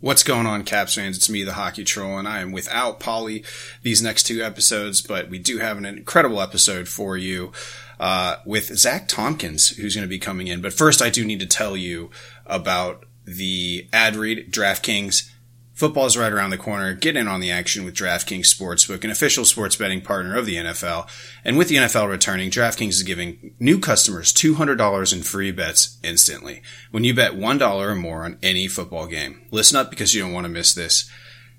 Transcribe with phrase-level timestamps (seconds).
[0.00, 1.16] What's going on, Caps fans?
[1.16, 3.44] It's me, the Hockey Troll, and I am without Paulie
[3.82, 7.50] these next two episodes, but we do have an incredible episode for you
[7.98, 10.60] uh, with Zach Tompkins, who's going to be coming in.
[10.60, 12.12] But first, I do need to tell you
[12.46, 15.32] about the ad read DraftKings
[15.78, 16.92] Football's right around the corner.
[16.92, 20.56] Get in on the action with DraftKings Sportsbook, an official sports betting partner of the
[20.56, 21.08] NFL.
[21.44, 26.62] And with the NFL returning, DraftKings is giving new customers $200 in free bets instantly
[26.90, 29.46] when you bet $1 or more on any football game.
[29.52, 31.08] Listen up because you don't want to miss this.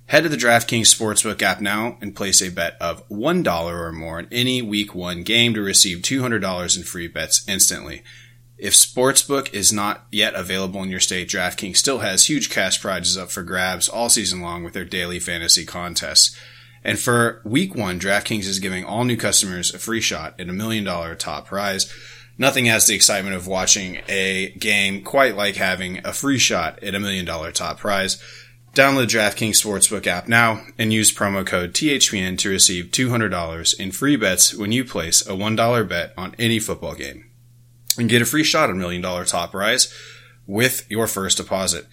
[0.07, 4.17] Head to the DraftKings Sportsbook app now and place a bet of $1 or more
[4.17, 8.03] on any week one game to receive $200 in free bets instantly.
[8.59, 13.17] If Sportsbook is not yet available in your state, DraftKings still has huge cash prizes
[13.17, 16.37] up for grabs all season long with their daily fantasy contests.
[16.83, 20.53] And for week one, DraftKings is giving all new customers a free shot at a
[20.53, 21.89] million dollar top prize.
[22.37, 26.95] Nothing has the excitement of watching a game quite like having a free shot at
[26.95, 28.21] a million dollar top prize.
[28.73, 34.17] Download DraftKings Sportsbook app now and use promo code THPN to receive $200 in free
[34.17, 37.28] bets when you place a $1 bet on any football game
[37.99, 39.93] and get a free shot at million dollar top prize
[40.47, 41.85] with your first deposit.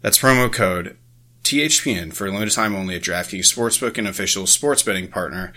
[0.00, 0.96] That's promo code
[1.42, 5.52] THPN for a limited time only at DraftKings Sportsbook, an official sports betting partner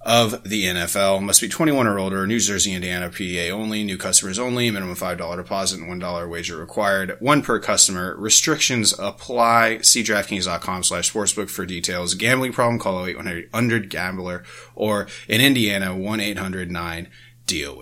[0.00, 1.22] of the NFL.
[1.22, 5.36] Must be 21 or older, New Jersey, Indiana, PA only, new customers only, minimum $5
[5.36, 8.16] deposit and $1 wager required, one per customer.
[8.16, 9.78] Restrictions apply.
[9.82, 12.14] See DraftKings.com slash sportsbook for details.
[12.14, 17.76] Gambling problem, call 800-GAMBLER or in Indiana, 1-800-9-DEAL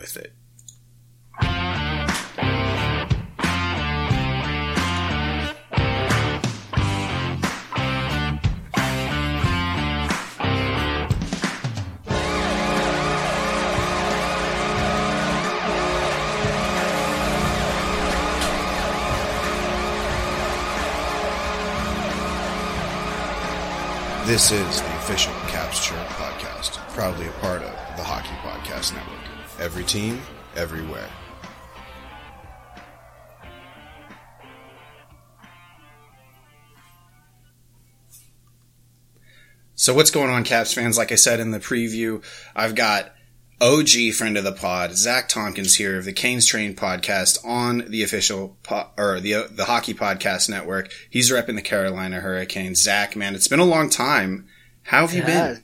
[24.27, 29.21] This is the official Caps Chirp podcast, proudly a part of the Hockey Podcast Network.
[29.61, 30.21] Every team,
[30.57, 31.09] everywhere.
[39.77, 40.99] So what's going on, Caps fans?
[40.99, 42.25] Like I said in the preview,
[42.57, 43.13] I've got
[43.61, 48.03] OG friend of the pod, Zach Tompkins here of the Canes Train podcast on the
[48.03, 50.91] official po- or the the Hockey Podcast Network.
[51.09, 52.83] He's repping the Carolina Hurricanes.
[52.83, 54.47] Zach, man, it's been a long time.
[54.83, 55.63] How have you been?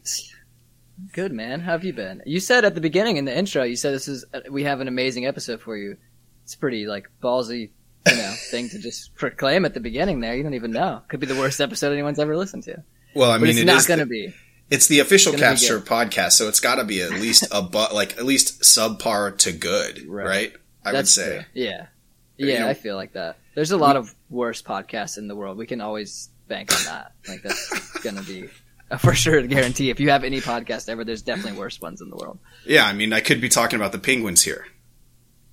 [1.12, 1.60] Good man.
[1.60, 2.22] How have you been?
[2.24, 4.80] You said at the beginning in the intro, you said this is uh, we have
[4.80, 5.96] an amazing episode for you.
[6.44, 7.70] It's pretty like ballsy,
[8.08, 10.20] you know, thing to just proclaim at the beginning.
[10.20, 11.02] There, you don't even know.
[11.08, 12.82] Could be the worst episode anyone's ever listened to.
[13.14, 14.32] Well, I But mean, it's it not going to be.
[14.72, 17.10] It's the official It's gonna be Caps Chirp podcast, so it's got to be at
[17.10, 20.26] least a bu- like at least subpar to good, right?
[20.26, 20.52] Right.
[20.84, 21.34] I That's would say.
[21.36, 21.44] true.
[21.62, 21.86] Yeah.
[22.38, 23.36] You Yeah, know- I feel like that.
[23.54, 25.58] There's a lot of worse podcasts in the world.
[25.58, 27.12] We can always bank on that.
[27.28, 28.48] Like that's gonna be
[28.90, 29.90] a for sure guarantee.
[29.90, 32.38] If you have any podcast ever, there's definitely worse ones in the world.
[32.66, 34.66] Yeah, I mean, I could be talking about the Penguins here.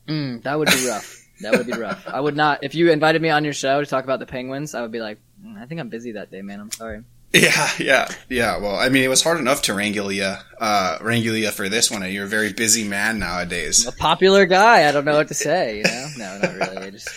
[0.07, 1.27] Mm, that would be rough.
[1.41, 2.07] That would be rough.
[2.07, 2.63] I would not.
[2.63, 4.99] If you invited me on your show to talk about the Penguins, I would be
[5.01, 6.59] like, "Mm, I think I'm busy that day, man.
[6.61, 7.03] I'm sorry.
[7.33, 8.57] Yeah, yeah, yeah.
[8.57, 11.91] Well, I mean, it was hard enough to wrangle you, uh, wrangle you for this
[11.91, 12.01] one.
[12.11, 13.85] You're a very busy man nowadays.
[13.85, 14.87] I'm a popular guy.
[14.89, 15.77] I don't know what to say.
[15.77, 16.07] You know?
[16.17, 16.77] No, not really.
[16.87, 17.07] I just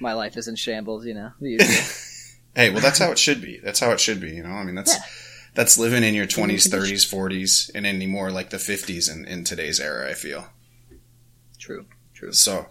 [0.00, 1.04] my life is in shambles.
[1.04, 1.68] You know, the usual.
[2.56, 3.58] Hey, well, that's how it should be.
[3.62, 4.30] That's how it should be.
[4.32, 5.02] You know, I mean, that's Yeah.
[5.54, 9.44] that's living in your twenties, thirties, forties, and any more like the fifties in, in
[9.44, 10.10] today's era.
[10.10, 10.46] I feel
[11.58, 11.86] True.
[12.14, 12.32] True.
[12.32, 12.66] so.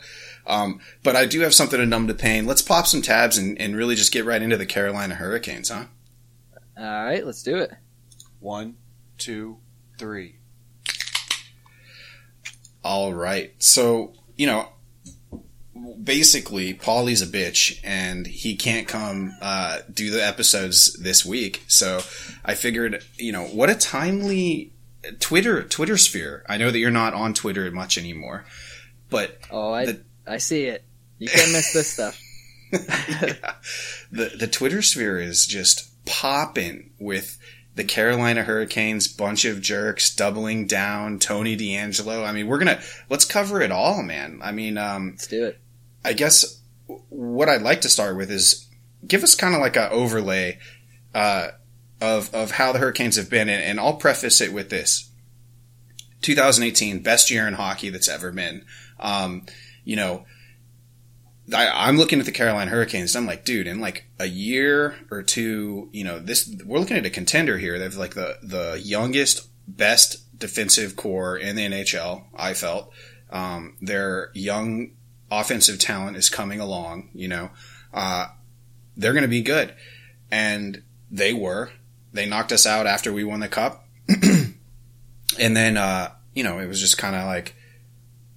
[0.48, 2.46] Um, but I do have something to numb the pain.
[2.46, 5.86] Let's pop some tabs and, and really just get right into the Carolina Hurricanes, huh?
[6.80, 7.72] All right, let's do it.
[8.40, 8.76] One,
[9.18, 9.58] two,
[9.98, 10.38] three.
[12.84, 13.54] All right.
[13.60, 14.70] So, you know,
[16.02, 21.64] basically, Paulie's a bitch and he can't come uh, do the episodes this week.
[21.68, 22.00] So
[22.46, 24.72] I figured, you know, what a timely
[25.20, 26.46] Twitter Twitter sphere.
[26.48, 28.46] I know that you're not on Twitter much anymore,
[29.10, 30.84] but Oh, I The- I see it.
[31.18, 32.22] You can't miss this stuff.
[32.72, 33.56] yeah,
[34.12, 37.38] the the Twitter sphere is just popping with
[37.76, 42.28] the Carolina Hurricanes, bunch of jerks doubling down, Tony DeAngelo.
[42.28, 44.40] I mean, we're gonna let's cover it all, man.
[44.44, 45.60] I mean, um, Let's do it.
[46.04, 46.60] I guess
[47.10, 48.66] what I'd like to start with is
[49.08, 50.58] give us kind of like a overlay
[51.14, 51.50] uh,
[52.02, 55.10] of of how the Hurricanes have been, and, and I'll preface it with this:
[56.24, 58.66] 2018, best year in hockey that's ever been.
[59.00, 59.46] Um,
[59.86, 60.26] you know,
[61.54, 63.16] I, I'm looking at the Carolina Hurricanes.
[63.16, 66.98] And I'm like, dude, in like a year or two, you know, this we're looking
[66.98, 67.78] at a contender here.
[67.78, 72.26] They have like the the youngest, best defensive core in the NHL.
[72.36, 72.92] I felt
[73.32, 74.92] um, their young
[75.32, 77.10] offensive talent is coming along.
[77.14, 77.50] You know,
[77.94, 78.28] uh,
[78.98, 79.74] they're going to be good.
[80.32, 81.72] and they were.
[82.14, 83.86] They knocked us out after we won the cup.
[85.40, 87.56] and then, uh, you know, it was just kind of like,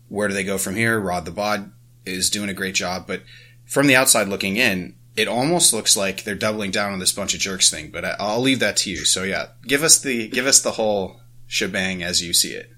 [0.08, 0.98] where do they go from here?
[1.00, 1.72] Rod the Bod
[2.04, 3.22] is doing a great job, but
[3.64, 7.34] from the outside looking in, it almost looks like they're doubling down on this bunch
[7.34, 7.90] of jerks thing.
[7.90, 9.04] But I, I'll leave that to you.
[9.04, 12.70] So yeah, give us the give us the whole shebang as you see it.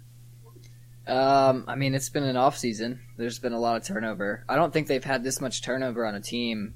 [1.07, 3.01] Um, I mean, it's been an off season.
[3.19, 4.45] There's been a lot of turnover.
[4.49, 6.75] I don't think they've had this much turnover on a team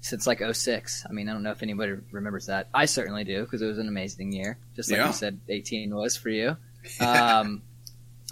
[0.00, 1.06] since like 06.
[1.08, 2.68] I mean, I don't know if anybody remembers that.
[2.74, 5.06] I certainly do because it was an amazing year, just like Yeah.
[5.06, 6.56] you said, 18 was for you.
[7.00, 7.62] Um,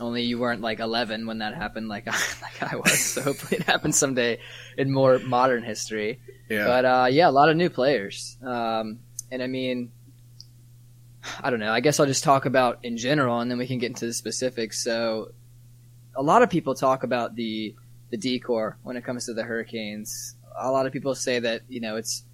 [0.00, 2.12] only you weren't like 11 when that happened, like I,
[2.42, 2.98] like I was.
[2.98, 4.38] So hopefully it happens someday
[4.76, 6.20] in more modern history.
[6.48, 6.66] Yeah.
[6.66, 8.36] But uh, yeah, a lot of new players.
[8.42, 9.00] Um,
[9.30, 9.92] and I mean,
[11.40, 11.72] I don't know.
[11.72, 14.12] I guess I'll just talk about in general, and then we can get into the
[14.12, 14.82] specifics.
[14.82, 15.32] So,
[16.16, 17.74] a lot of people talk about the
[18.10, 20.36] the D-core when it comes to the Hurricanes.
[20.58, 22.24] A lot of people say that you know it's.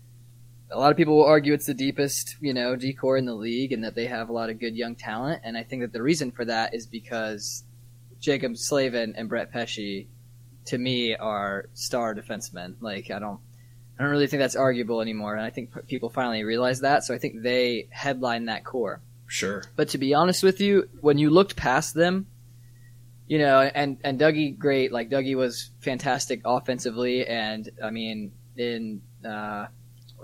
[0.71, 3.73] A lot of people will argue it's the deepest, you know, D-core in the league,
[3.73, 5.43] and that they have a lot of good young talent.
[5.45, 7.65] And I think that the reason for that is because
[8.21, 10.07] Jaccob Slavin and Brett Pesce,
[10.67, 12.77] to me, are star defensemen.
[12.81, 13.39] Like I don't,
[13.99, 17.05] I don't really think that's arguable anymore, and I think people finally realize that.
[17.05, 19.01] So I think they headline that core.
[19.27, 19.65] sure.
[19.77, 22.27] But to be honest with you, when you looked past them,
[23.27, 24.93] you know, and and Dougie, great.
[24.93, 29.67] Like Dougie was fantastic offensively, and I mean, in uh,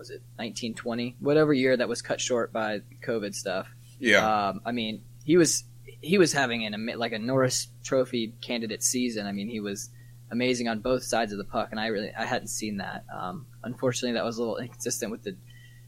[0.00, 3.68] was it 1920, whatever year that was cut short by COVID stuff.
[3.98, 4.48] Yeah.
[4.48, 9.26] Um, I mean, he was he was having an like a Norris Trophy candidate season.
[9.26, 9.90] I mean, he was
[10.30, 13.04] amazing on both sides of the puck, and I really I hadn't seen that.
[13.14, 15.36] Um, unfortunately, that was a little inconsistent with the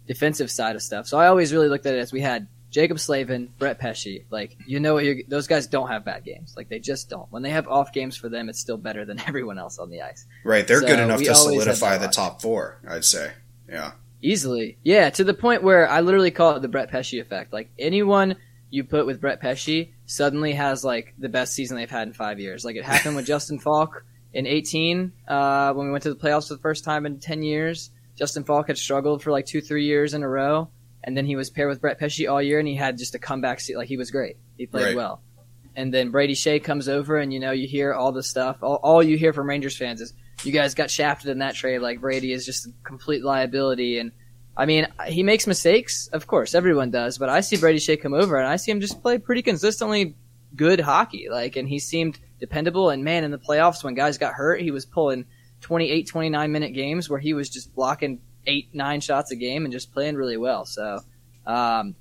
[0.06, 1.06] defensive side of stuff.
[1.06, 4.24] So I always really looked at it as we had Jaccob Slavin, Brett Pesce.
[4.30, 6.54] Like you know, those guys don't have bad games.
[6.56, 7.30] Like they just don't.
[7.30, 10.02] When they have off games for them, it's still better than everyone else on the
[10.02, 10.26] ice.
[10.44, 10.66] right.
[10.66, 12.78] They're so good enough to solidify the top four.
[12.86, 13.32] I'd say.
[13.68, 13.92] Yeah.
[14.22, 14.78] Easily.
[14.84, 17.52] Yeah, to the point where I literally call it the Brett Pesce effect.
[17.52, 18.36] Like anyone
[18.70, 22.38] you put with Brett Pesce suddenly has like the best season they've had in five
[22.40, 22.64] years.
[22.64, 26.48] Like it happened with Justin Faulk in 18 uh, when we went to the playoffs
[26.48, 27.90] for the first time in 10 years.
[28.16, 30.70] Justin Faulk had struggled for like two, three years in a row.
[31.04, 33.18] And then he was paired with Brett Pesce all year and he had just a
[33.18, 33.58] comeback.
[33.60, 34.36] Se- like he was great.
[34.56, 34.96] He played Right.
[34.96, 35.20] well.
[35.74, 38.58] And then Brady Skjei comes over and you know, you hear all the stuff.
[38.62, 40.12] All, all you hear from Rangers fans is,
[40.44, 41.80] you guys got shafted in that trade.
[41.80, 43.98] Like Brady is just a complete liability.
[43.98, 44.12] And
[44.56, 47.18] I mean, he makes mistakes, of course, everyone does.
[47.18, 50.14] But I see Brady Skjei come over, and I see him just play pretty consistently
[50.54, 51.28] good hockey.
[51.30, 52.90] Like, and he seemed dependable.
[52.90, 55.24] And man, in the playoffs, when guys got hurt, he was pulling
[55.62, 59.72] 28, 29 minute games where he was just blocking eight, nine shots a game and
[59.72, 60.66] just playing really well.
[60.66, 61.00] So,
[61.46, 61.94] um,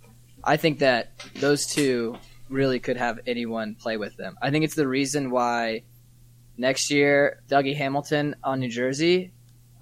[0.43, 2.17] I think that those two
[2.49, 4.37] really could have anyone play with them.
[4.41, 5.83] I think it's the reason why
[6.61, 9.33] next year Dougie Hamilton on New Jersey.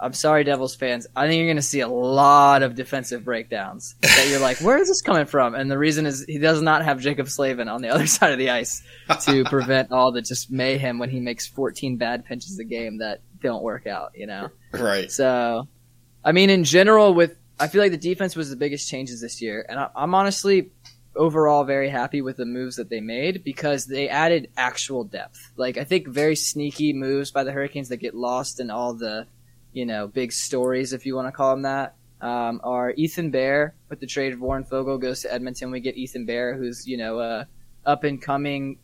[0.01, 1.07] I'm sorry, Devils fans.
[1.13, 4.77] I think you're going to see a lot of defensive breakdowns that you're like, where
[4.77, 5.55] is this coming from?
[5.55, 8.39] And the reason is he does not have Jaccob Slavin on the other side of
[8.39, 8.81] the ice
[9.25, 13.19] to prevent all the just mayhem when he makes 14 bad pinches a game that
[13.41, 14.49] don't work out, you know?
[14.71, 15.11] Right.
[15.11, 15.67] So,
[16.23, 19.41] I mean, in general, with I feel like the defense was the biggest changes this
[19.41, 20.71] year, and I, I'm honestly
[21.19, 25.51] overall very happy with the moves that they made because they added actual depth.
[25.57, 29.27] Like I think very sneaky moves by the Hurricanes that get lost in all the,
[29.73, 31.95] you know, big stories if you want to call them that.
[32.21, 35.71] Um, are Ethan Bear with the trade of Warren Foegele goes to Edmonton.
[35.71, 37.47] We get Ethan Bear, who's you know a
[37.85, 38.77] up and coming,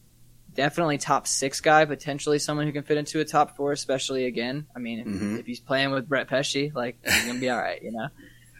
[0.54, 4.68] definitely top six guy, potentially someone who can fit into a top four, especially again.
[4.76, 5.40] I mean, if, Mhm.
[5.40, 8.08] if he's playing with Brett Pesce, like he's gonna be all right, you know.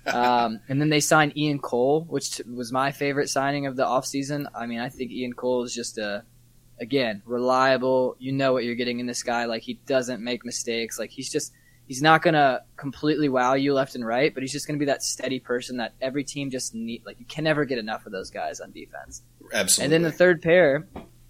[0.06, 3.84] Um, and then they signed Ian Cole, which t- was my favorite signing of the
[3.86, 4.46] offseason.
[4.56, 6.24] I mean, I think Ian Cole is just a,
[6.80, 8.16] again, reliable.
[8.20, 9.46] You know what you're getting in this guy.
[9.46, 11.00] Like, he doesn't make mistakes.
[11.00, 11.54] Like, he's just,
[11.88, 14.80] he's not going to completely wow you left and right, but he's just going to
[14.80, 17.04] be that steady person that every team just need.
[17.06, 19.24] Like, you can never get enough of those guys on defense.
[19.54, 19.86] Absolutely.
[19.86, 20.88] And then the third pair,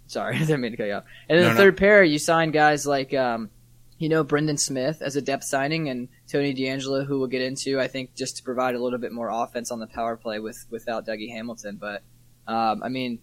[0.08, 1.03] sorry, I didn't mean to cut you off.
[1.29, 1.62] And then No, the no.
[1.62, 3.50] third pair, you sign guys like, um,
[3.98, 7.79] you know, Brendan Smith as a depth signing and Tony DeAngelo, who we'll get into,
[7.79, 10.65] I think, just to provide a little bit more offense on the power play with
[10.70, 11.77] without Dougie Hamilton.
[11.79, 12.01] But,
[12.48, 13.20] um, I mean,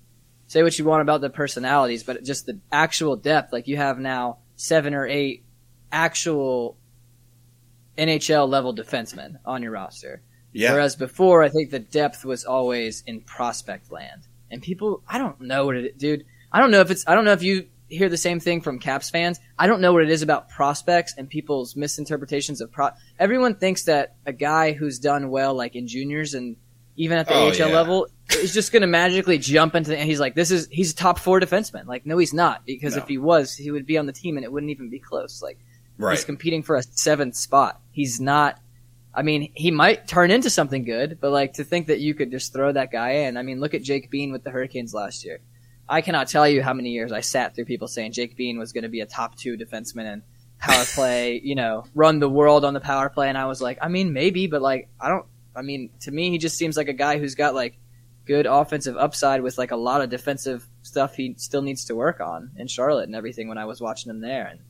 [0.46, 3.98] say what you want about the personalities, but just the actual depth, like you have
[3.98, 5.44] now seven or eight
[5.90, 6.76] actual
[7.98, 10.22] NHL level defensemen on your roster.
[10.52, 10.72] yeah.
[10.72, 15.40] Whereas before, I think the depth was always in prospect land, and people, I don't
[15.40, 16.24] know what it, dude.
[16.52, 18.78] I don't know if it's, I don't know if you hear the same thing from
[18.78, 19.38] Caps fans.
[19.58, 22.90] I don't know what it is about prospects and people's misinterpretations of pro.
[23.18, 26.56] Everyone thinks that a guy who's done well, like in juniors and
[26.96, 27.66] even at the Oh, AHL yeah.
[27.66, 28.06] level,
[28.38, 29.90] is just going to magically jump into.
[29.90, 31.86] The, and he's like, this is he's a top four defenseman.
[31.86, 33.02] Like, no, he's not because No.
[33.02, 35.40] if he was, he would be on the team and it wouldn't even be close.
[35.42, 35.58] Like.
[35.98, 36.16] right.
[36.16, 37.80] He's competing for a seventh spot.
[37.92, 38.58] He's not
[39.14, 42.30] I mean, he might turn into something good, but like to think that you could
[42.30, 43.36] just throw that guy in.
[43.36, 45.40] I mean, look at Jake Bean with the Hurricanes last year.
[45.88, 48.72] I cannot tell you how many years I sat through people saying Jake Bean was
[48.72, 50.22] going to be a top two defenseman and
[50.58, 53.28] power play, you know, run the world on the power play.
[53.28, 56.30] And I was like, I mean, maybe, but like, I don't, I mean, to me,
[56.30, 57.78] he just seems like a guy who's got like
[58.24, 62.20] good offensive upside with like a lot of defensive stuff he still needs to work
[62.20, 64.46] on in Charlotte and everything when I was watching him there.
[64.46, 64.60] And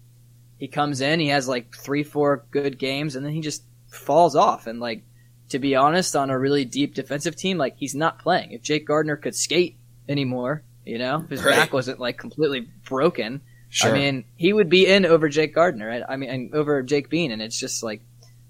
[0.58, 4.34] he comes in, he has like three, four good games, and then he just falls
[4.34, 4.66] off.
[4.66, 5.04] And like,
[5.50, 8.52] to be honest, on a really deep defensive team, like he's not playing.
[8.52, 9.76] If Jake Gardiner could skate
[10.08, 11.56] anymore, you know, his Right.
[11.56, 13.40] back wasn't like completely broken.
[13.70, 13.90] Sure.
[13.90, 15.86] I mean, he would be in over Jake Gardiner.
[15.86, 16.02] right?
[16.08, 18.02] I mean, and over Jake Bean, and it's just like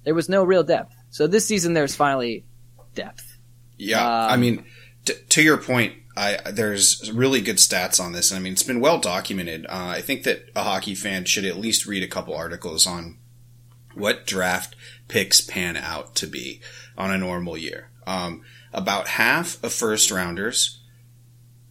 [0.04, 0.94] there was no real depth.
[1.10, 2.44] So this season, there's finally
[2.94, 3.36] depth.
[3.78, 4.64] Yeah, Um, I mean,
[5.04, 8.62] t- to your point, I there's really good stats on this, and I mean it's
[8.62, 9.64] been well documented.
[9.66, 13.16] Uh, I think that a hockey fan should at least read a couple articles on
[13.94, 14.74] what draft
[15.08, 16.60] picks pan out to be
[16.98, 17.90] on a normal year.
[18.06, 20.80] Um, about half of first rounders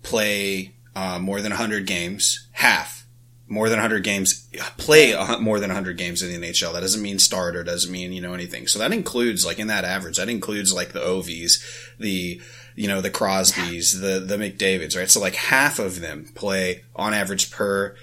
[0.03, 2.47] play uh, more than 100 games.
[2.53, 3.01] Half
[3.51, 6.71] more than 100 games play more than 100 games in the NHL.
[6.71, 8.65] That doesn't mean starter, doesn't mean, you know, anything.
[8.65, 11.61] So that includes like in that average, that includes like the OVs,
[11.99, 12.41] the,
[12.75, 15.09] you know, the Crosbys, the, the McDavids, right?
[15.09, 17.93] So like half of them play on average per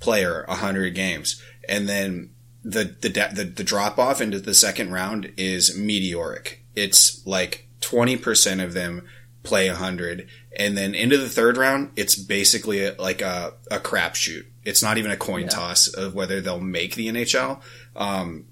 [0.00, 1.42] player 100 games.
[1.68, 2.30] And then
[2.64, 6.64] the, the, the, the drop off into the second round is meteoric.
[6.74, 9.06] It's like 20% of them
[9.46, 14.44] play 100 and then into the third round it's basically a, like a, a crapshoot.
[14.64, 15.48] It's not even a coin Yeah.
[15.48, 17.60] toss of whether they'll make the nhl
[17.94, 18.44] um,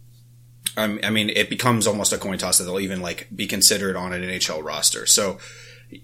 [0.76, 3.96] I'm- i mean it becomes almost a coin toss that they'll even like be considered
[3.96, 5.06] on an nhl roster.
[5.06, 5.38] So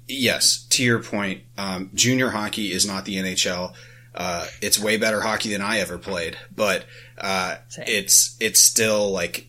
[0.07, 3.73] yes to your point um, junior hockey is not the nhl
[4.15, 6.85] uh, it's way better hockey than i ever played but
[7.19, 7.57] uh,
[7.87, 9.49] it's it's still like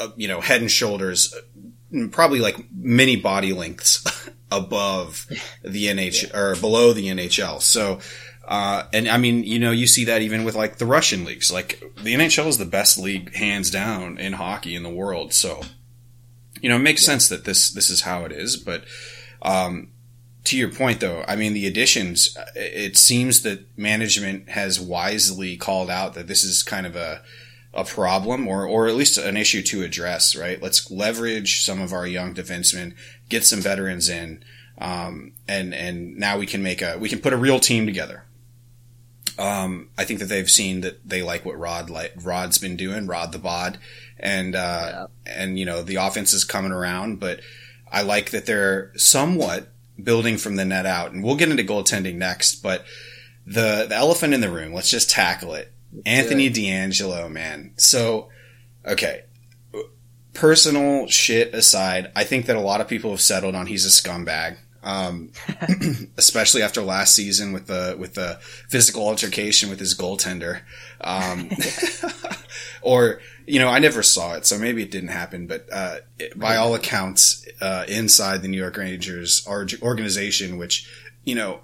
[0.00, 4.04] uh, you know head and shoulders uh, probably like many body lengths
[4.50, 5.26] above
[5.62, 7.60] the NH or below the NHL.
[7.60, 8.00] So,
[8.46, 11.52] uh, and I mean, you know, you see that even with like the Russian leagues.
[11.52, 15.32] Like the NHL is the best league, hands down, in hockey in the world.
[15.34, 15.62] So,
[16.60, 18.56] you know, it makes sense that this this is how it is.
[18.56, 18.84] But
[19.42, 19.90] um,
[20.44, 22.36] to your point, though, I mean, the additions.
[22.36, 27.22] uh, It seems that management has wisely called out that this is kind of a
[27.74, 30.62] a problem or, or at least an issue to address, right?
[30.62, 32.94] Let's leverage some of our young defensemen,
[33.28, 34.42] get some veterans in,
[34.78, 38.24] um, and, and now we can make a, we can put a real team together.
[39.38, 43.06] Um, I think that they've seen that they like what Rod like Rod's been doing,
[43.06, 43.78] Rod the Bod,
[44.18, 47.40] and uh, and you know the offense is coming around, but
[47.92, 49.68] I like that they're somewhat
[50.02, 52.86] building from the net out, and we'll get into goaltending next, but
[53.46, 55.70] the the elephant in the room, let's just tackle it.
[56.04, 57.72] Anthony DeAngelo, man.
[57.76, 58.28] So,
[58.84, 59.22] okay.
[60.36, 63.88] Personal shit aside, I think that a lot of people have settled on he's a
[63.88, 64.58] scumbag.
[64.82, 65.32] Um,
[66.16, 68.38] especially after last season with the with the
[68.68, 70.60] physical altercation with his goaltender,
[71.00, 71.50] um,
[72.82, 75.46] or you know I never saw it, so maybe it didn't happen.
[75.46, 80.88] But uh, it, by all accounts, uh, inside the New York Rangers org- organization, which
[81.24, 81.60] you know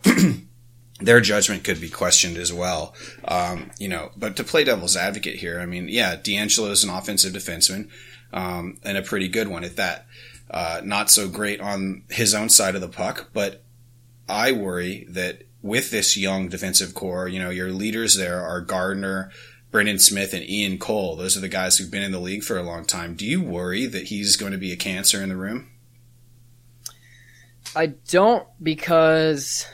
[1.00, 2.94] their judgment could be questioned as well.
[3.24, 6.90] Um, you know, but to play devil's advocate here, I mean, yeah, DeAngelo is an
[6.90, 7.88] offensive defenseman,
[8.32, 10.06] um, and a pretty good one at that.
[10.50, 13.62] Uh, not so great on his own side of the puck, but
[14.28, 19.30] I worry that with this young defensive core, you know, your leaders there are Gardiner,
[19.70, 21.16] Brendan Smith, and Ian Cole.
[21.16, 23.14] Those are the guys who've been in the league for a long time.
[23.14, 25.70] Do you worry that he's going to be a cancer in the room?
[27.74, 29.66] I don't because,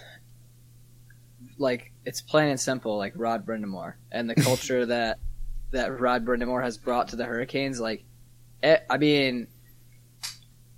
[1.58, 2.96] like, it's plain and simple.
[2.96, 5.18] Like Rod Brind'Amour and the culture that
[5.72, 7.80] that Rod Brind'Amour has brought to the Hurricanes.
[7.80, 8.04] Like,
[8.62, 9.46] I mean,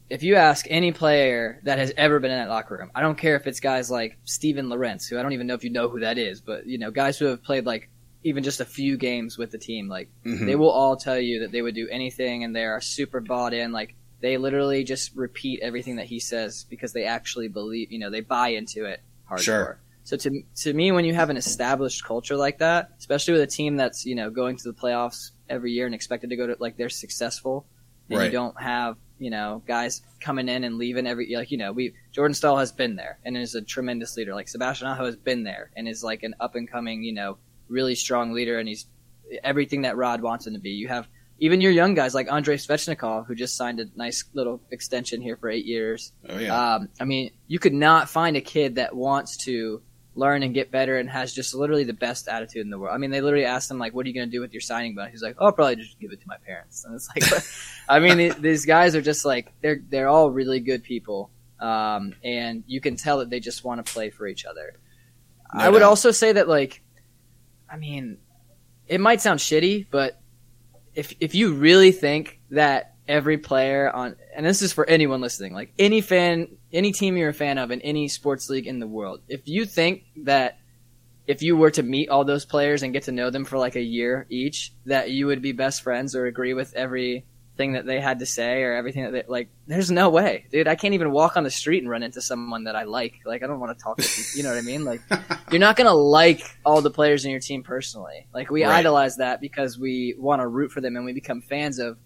[0.09, 3.17] if you ask any player that has ever been in that locker room, I don't
[3.17, 5.89] care if it's guys like Steven Lorentz, who I don't even know if you know
[5.89, 7.89] who that is, but you know, guys who have played like
[8.25, 10.47] even just a few games with the team, like Mhm.
[10.47, 13.55] they will all tell you that they would do anything and they are super bought
[13.55, 13.73] in.
[13.73, 18.11] Like they literally just repeat everything that he says because they actually believe, you know,
[18.11, 19.39] they buy into it hardcore.
[19.41, 19.79] Sure.
[20.03, 23.47] So to to me, when you have an established culture like that, especially with a
[23.47, 26.57] team that's you know going to the playoffs every year and expected to go to
[26.59, 27.67] like they're successful,
[28.09, 28.27] and Right.
[28.27, 31.93] you don't have you know guys coming in and leaving every like you know we
[32.13, 34.35] Jordan Staal has been there and is a tremendous leader.
[34.35, 37.37] Like Sebastian Aho has been there and is like an up and coming you know
[37.69, 38.87] really strong leader and he's
[39.45, 40.71] everything that Rod wants him to be.
[40.71, 41.07] You have
[41.39, 45.37] even your young guys like Andrei Svechnikov who just signed a nice little extension here
[45.37, 46.13] for eight years.
[46.29, 49.83] Oh yeah, Um, I mean, you could not find a kid that wants to
[50.15, 52.95] learn and get better and has just literally the best attitude in the world.
[52.95, 54.61] I mean, they literally asked him like, "What are you going to do with your
[54.61, 57.09] signing bonus?" He's like, "Oh, I'll probably just give it to my parents." And it's
[57.09, 57.43] like,
[57.89, 62.65] I mean, these guys are just like they're they're all really good people, um, and
[62.67, 64.75] you can tell that they just want to play for each other.
[65.55, 66.83] No I would also say that like,
[67.69, 68.19] I mean,
[68.87, 70.21] it might sound shitty, but
[70.95, 75.53] if if you really think that every player on and this is for anyone listening,
[75.53, 78.87] like any fan, any team you're a fan of in any sports league in the
[78.87, 80.59] world, if you think that
[81.27, 83.77] if you were to meet all those players and get to know them for like
[83.77, 88.01] a year each, that you would be best friends or agree with everything that they
[88.01, 90.67] had to say or everything that they like, there's no way, dude.
[90.67, 93.15] I can't even walk on the street and run into someone that I like.
[93.25, 94.31] Like, I don't want to talk to people.
[94.35, 94.85] You know what I mean?
[94.85, 95.03] Like,
[95.51, 98.27] you're not gonna like all the players in your team personally.
[98.35, 98.79] Like, we Right.
[98.79, 101.99] idolize that because we want to root for them and we become fans of,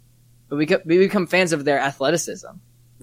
[0.56, 2.48] but we, we become fans of their athleticism.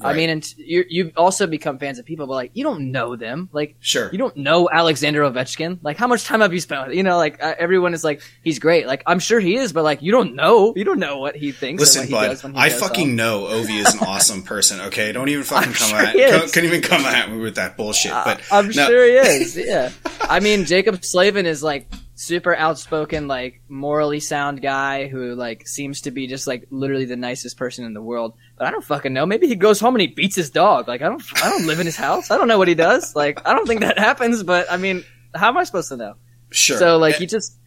[0.03, 3.15] I mean, and you you also become fans of people, but like you don't know
[3.15, 3.50] them.
[3.51, 4.10] Like Sure.
[4.12, 5.77] you don't know Alexander Ovechkin.
[5.84, 6.98] Like, how much time have you spent with?
[6.98, 8.88] You know, like uh, everyone is like, he's great.
[8.88, 10.74] Like, I'm sure he is, but like, you don't know.
[10.75, 11.81] You don't know what he thinks.
[11.81, 13.15] Listen, bud, he does when he I fucking off.
[13.15, 14.79] know Ovi is an awesome person.
[14.81, 17.55] Okay, don't even fucking I'm come sure at co- couldn't even come at me with
[17.58, 18.12] that bullshit.
[18.12, 19.55] But Uh, I'm no, sure he is.
[19.55, 19.91] Yeah.
[20.22, 21.88] I mean, Jacob Slavin is like
[22.22, 27.16] super outspoken, like morally sound guy who like seems to be just like literally the
[27.16, 28.36] nicest person in the world.
[28.58, 29.25] But I don't fucking know.
[29.25, 30.88] Maybe he goes home and he beats his dog.
[30.88, 32.30] Like I don't, I don't live in his house.
[32.30, 33.16] I don't know what he does.
[33.16, 34.44] Like I don't think that happens.
[34.44, 36.13] But I mean, how am I supposed to know?
[36.51, 36.78] sure.
[36.78, 37.58] So like Eh, you just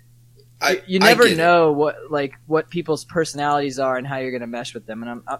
[0.60, 1.36] I- you never get it.
[1.36, 5.02] know what like what people's personalities are and how you're gonna mesh with them.
[5.02, 5.38] And I'm I'm,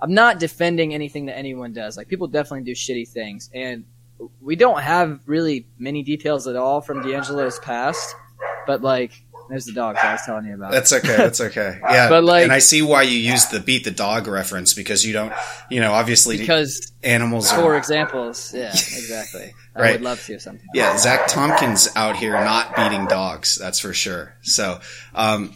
[0.00, 1.96] I'm not defending anything that anyone does.
[1.96, 3.84] Like people definitely do shitty things, and
[4.40, 8.14] we don't have really many details at all from DeAngelo's past.
[8.66, 9.12] But like,
[9.48, 10.70] there's the dogs I was telling you about.
[10.72, 11.16] That's okay.
[11.16, 11.78] That's okay.
[11.90, 15.04] Yeah, But, like- and I see why you use the beat the dog reference because
[15.04, 15.32] you don't,
[15.70, 17.76] you know, obviously because animals for are.
[17.76, 19.52] examples, yeah, exactly.
[19.74, 19.92] I Right.
[19.92, 20.66] would love to something.
[20.74, 23.56] Yeah, Zach Tompkins out here not beating dogs.
[23.56, 24.34] That's for sure.
[24.42, 24.80] So,
[25.14, 25.54] um,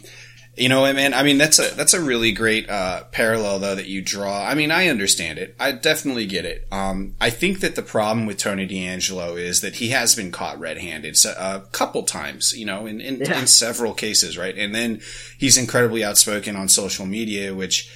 [0.57, 1.13] you know, man.
[1.13, 4.43] I mean, that's a that's a really great uh, parallel though that you draw.
[4.43, 5.55] I mean, I understand it.
[5.59, 6.67] I definitely get it.
[6.71, 10.59] Um, I think that the problem with Tony DeAngelo is that he has been caught
[10.59, 12.57] red-handed so, a couple times.
[12.57, 13.39] You know, in in, Yeah.
[13.39, 14.57] in several cases, right?
[14.57, 15.01] And then
[15.37, 17.89] he's incredibly outspoken on social media, which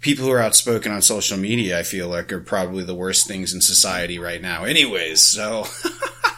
[0.00, 3.52] people who are outspoken on social media, I feel like, are probably the worst things
[3.54, 4.64] in society right now.
[4.64, 5.66] Anyways, so.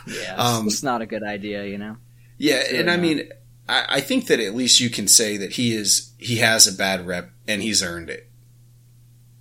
[0.06, 1.96] Yeah, Um, it's not a good idea, you know.
[2.38, 3.02] Yeah, It's and I not.
[3.02, 3.30] mean,
[3.70, 6.72] I, I think that at least you can say that he is he has a
[6.72, 8.28] bad rep and he's earned it.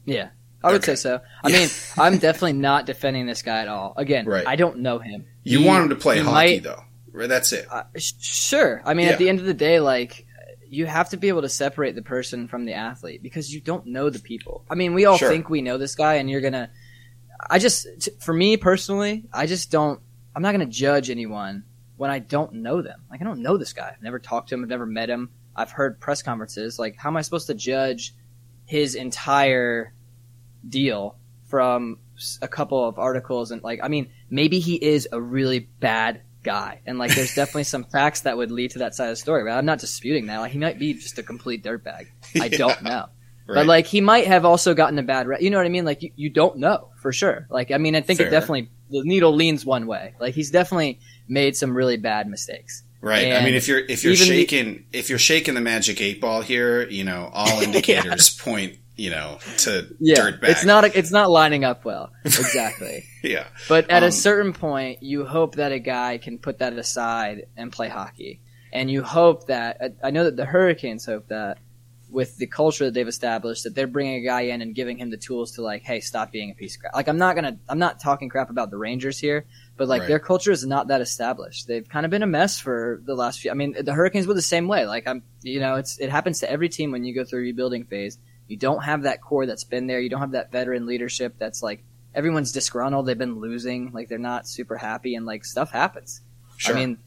[0.06, 0.30] Yeah,
[0.64, 0.96] I would Okay.
[0.96, 1.22] say so.
[1.44, 1.60] I Yeah.
[1.60, 3.94] mean, I'm definitely not defending this guy at all.
[3.98, 4.46] Again, Right.
[4.48, 5.26] I don't know him.
[5.44, 6.84] You He- want him to play hockey might- though.
[7.12, 7.66] Right, That's it.
[7.72, 8.82] Uh, sure.
[8.86, 9.14] I mean, Yeah.
[9.14, 10.26] at the end of the day, like
[10.70, 13.88] you have to be able to separate the person from the athlete because you don't
[13.88, 14.64] know the people.
[14.70, 15.28] I mean, we all Sure.
[15.30, 16.70] think we know this guy, and you're gonna.
[17.50, 20.00] I just, t- for me personally, I just don't.
[20.36, 21.64] I'm not gonna judge anyone
[22.00, 23.02] when I don't know them.
[23.12, 23.92] Like I don't know this guy.
[23.94, 24.64] I've never talked to him.
[24.64, 25.32] I've never met him.
[25.54, 26.80] I've heard press conferences.
[26.80, 28.16] Like, how am I supposed to judge
[28.66, 29.94] his entire
[30.68, 31.98] deal from
[32.42, 33.52] a couple of articles?
[33.52, 37.66] And like, I mean, maybe he is a really bad guy, and like, there's definitely
[37.66, 39.44] some facts that would lead to that side of the story.
[39.44, 40.38] But I'm not disputing that.
[40.40, 42.08] Like, he might be just a complete dirtbag.
[42.40, 43.06] I Yeah, don't know.
[43.48, 43.56] right.
[43.56, 45.42] But like he might have also gotten a bad rep.
[45.42, 45.84] You know what I mean?
[45.84, 47.48] Like you, you don't know for sure.
[47.50, 48.28] Like I mean, I think Fair.
[48.28, 50.14] it definitely the needle leans one way.
[50.22, 52.84] Like he's definitely made some really bad mistakes.
[53.02, 53.32] right.
[53.32, 56.20] I mean, if you're if you're even the- shaking if you're shaking the magic eight
[56.20, 60.50] ball here, you know, all indicators point, you know, to Yeah, dirtbag.
[60.50, 62.12] it's not it's not lining up well.
[62.26, 63.04] Exactly.
[63.22, 66.72] Yeah, but at Um, a certain point, you hope that a guy can put that
[66.72, 68.40] aside and play hockey,
[68.72, 71.58] and you hope that I- I know that the Hurricanes hope that
[72.10, 75.10] with the culture that they've established that they're bringing a guy in and giving him
[75.12, 77.56] the tools to like hey stop being a piece of crap like i'm not gonna
[77.70, 79.46] i'm not talking crap about the rangers here
[79.80, 80.08] but like Right.
[80.10, 83.40] their culture is not that established they've kind of been a mess for the last
[83.40, 86.12] few i mean the hurricanes were the same way like i'm you know it's it
[86.12, 89.22] happens to every team when you go through a rebuilding phase you don't have that
[89.22, 93.18] core that's been there you don't have that veteran leadership that's like everyone's disgruntled they've
[93.18, 96.22] been losing like they're not super happy and like stuff happens
[96.58, 96.76] sure.
[96.76, 96.98] I mean,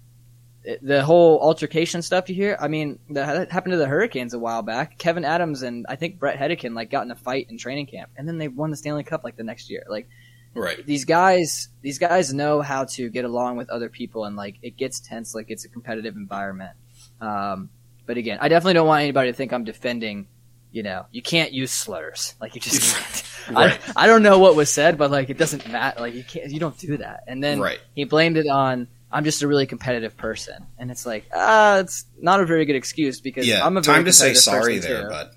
[0.64, 2.56] it- the whole altercation stuff you hear.
[2.60, 4.96] I mean, that happened to the Hurricanes a while back.
[4.96, 8.10] Kevyn Adams and I think Bret Hedican like got in a fight in training camp,
[8.16, 9.82] and then they won the Stanley Cup like the next year.
[9.88, 10.08] Like
[10.54, 10.84] right.
[10.86, 14.76] these guys, these guys know how to get along with other people, and like it
[14.76, 15.34] gets tense.
[15.34, 16.72] Like it's a competitive environment.
[17.20, 17.70] Um,
[18.06, 20.26] but again, I definitely don't want anybody to think I'm defending.
[20.70, 22.34] You know, you can't use slurs.
[22.40, 22.96] Like you just
[23.46, 23.56] can't.
[23.56, 23.80] Right.
[23.96, 26.00] I, I don't know what was said, but like it doesn't matter.
[26.00, 26.50] Like you can't.
[26.50, 27.24] You don't do that.
[27.26, 27.80] And then Right.
[27.94, 32.06] he blamed it on I'm just a really competitive person, and it's like ah, it's
[32.20, 33.64] not a very good excuse because Yeah.
[33.66, 35.08] I'm a very Time to say sorry there, too.
[35.10, 35.30] bud.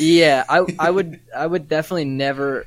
[0.00, 2.66] yeah, I I would I would definitely never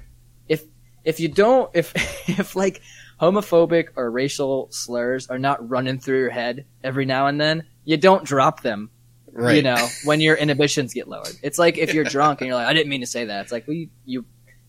[1.05, 1.93] if you don't if
[2.29, 2.81] if like
[3.21, 7.97] homophobic or racial slurs are not running through your head every now and then, you
[7.97, 8.89] don't drop them.
[9.31, 9.57] Right.
[9.57, 11.33] You know, when your inhibitions get lowered.
[11.43, 13.41] It's like if you're drunk and you're like, I didn't mean to say that.
[13.43, 14.25] It's like, well, you, you,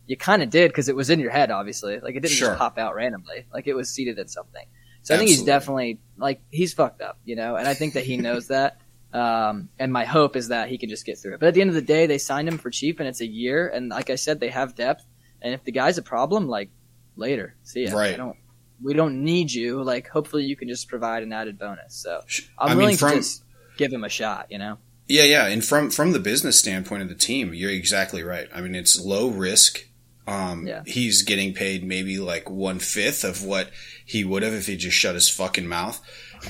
[0.07, 2.01] you kind of did because it was in your head, obviously.
[2.01, 2.49] Like it didn't Sure.
[2.49, 3.47] just pop out randomly.
[3.53, 4.67] Like it was seated in something.
[5.03, 8.05] So I think he's definitely like he's fucked up, you know, and I think that
[8.05, 8.81] he knows that.
[9.13, 11.41] Um, and my hope is that he can just get through it.
[11.41, 13.27] But at the end of the day, they signed him for cheap, and it's a
[13.27, 13.69] year.
[13.69, 15.05] And like I said, they have depth.
[15.43, 16.71] And if the guy's a problem, like
[17.17, 17.97] later, see ya.
[17.97, 18.15] Right.
[18.15, 18.37] I don't.
[18.83, 19.83] We don't need you.
[19.83, 21.95] Like, hopefully, you can just provide an added bonus.
[21.95, 22.21] So
[22.59, 23.43] I'm I mean, willing from- to just
[23.79, 24.49] give him a shot.
[24.51, 24.79] You know.
[25.09, 28.49] Yeah, yeah, and from from the business standpoint of the team, you're exactly right.
[28.55, 29.87] I mean, it's low risk.
[30.29, 30.83] Um, Yeah.
[30.85, 33.71] he's getting paid maybe like one fifth of what
[34.05, 36.01] he would have if he just shut his fucking mouth.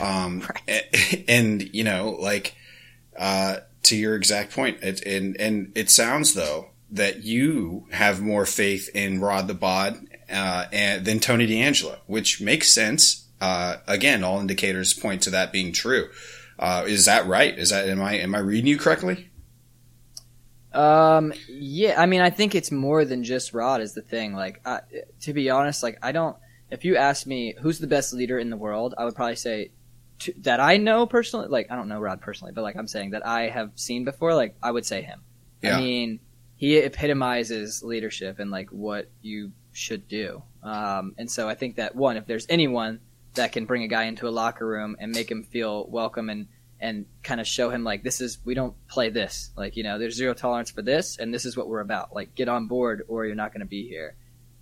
[0.00, 2.54] Um, and, and you know, like
[3.18, 8.46] uh, to your exact point, it, and and it sounds though that you have more
[8.46, 13.26] faith in Rod the Bod uh, and, than Tony DeAngelo, which makes sense.
[13.40, 16.08] Uh, again, all indicators point to that being true.
[16.58, 17.58] Uh, is that right?
[17.58, 19.28] Is that am I am I reading you correctly?
[20.72, 21.32] Um.
[21.48, 22.00] Yeah.
[22.00, 24.34] I mean, I think it's more than just Rod is the thing.
[24.34, 24.80] Like, I,
[25.22, 26.36] to be honest, like I don't.
[26.70, 29.70] If you ask me who's the best leader in the world, I would probably say
[30.20, 31.48] to, that I know personally.
[31.48, 34.34] Like, I don't know Rod personally, but like I'm saying that I have seen before.
[34.34, 35.22] Like, I would say him.
[35.62, 35.76] Yeah.
[35.76, 36.20] I mean,
[36.56, 40.42] he epitomizes leadership and like what you should do.
[40.62, 43.00] Um, and so I think that one, if there's anyone
[43.34, 46.48] that can bring a guy into a locker room and make him feel welcome and
[46.78, 49.50] and kind of show him like this is we don't play this.
[49.56, 52.14] Like you know there's zero tolerance for this and this is what we're about.
[52.14, 54.16] Like get on board or you're not going to be here.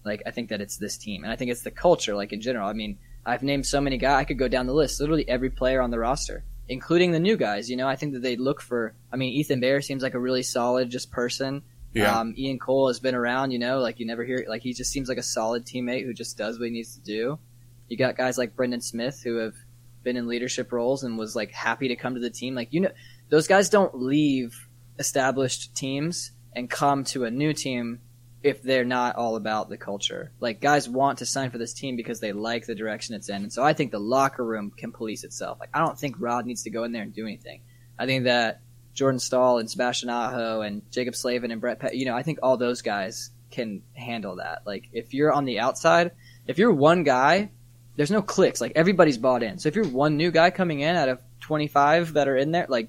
[0.05, 1.25] Like i think that it's this team.
[1.25, 2.69] And i think it's the culture like in general.
[2.69, 5.01] I mean i've named so many guys i could go down the list.
[5.01, 7.71] Literally every player on the roster including the new guys.
[7.71, 10.21] You know i think that they look for i mean ethan bear seems like a
[10.21, 11.63] really solid just person
[11.95, 12.19] Yeah.
[12.19, 14.91] um, ian cole has been around you know like you never hear like he just
[14.91, 17.39] seems like a solid teammate who just does what he needs to do
[17.89, 19.55] you got guys like brendan smith who have
[20.05, 22.55] been in leadership roles and was like happy to come to the team.
[22.55, 22.93] Like you know,
[23.31, 28.01] those guys don't leave established teams and come to a new team
[28.43, 30.31] if they're not all about the culture.
[30.39, 33.43] Like guys want to sign for this team because they like the direction it's in.
[33.43, 35.59] And so I think the locker room can police itself.
[35.59, 37.63] Like I don't think Rod needs to go in there and do anything.
[37.99, 38.61] I think that
[38.95, 42.39] Jordan Staal and Sebastian Aho and Jaccob Slavin and Brett Pett, you know, I think
[42.43, 44.63] all those guys can handle that.
[44.65, 46.13] Like if you're on the outside,
[46.47, 47.51] if you're one guy
[47.97, 48.61] there's no clicks.
[48.61, 49.59] Like everybody's bought in.
[49.59, 52.67] So if you're one new guy coming in out of 25 that are in there,
[52.69, 52.89] like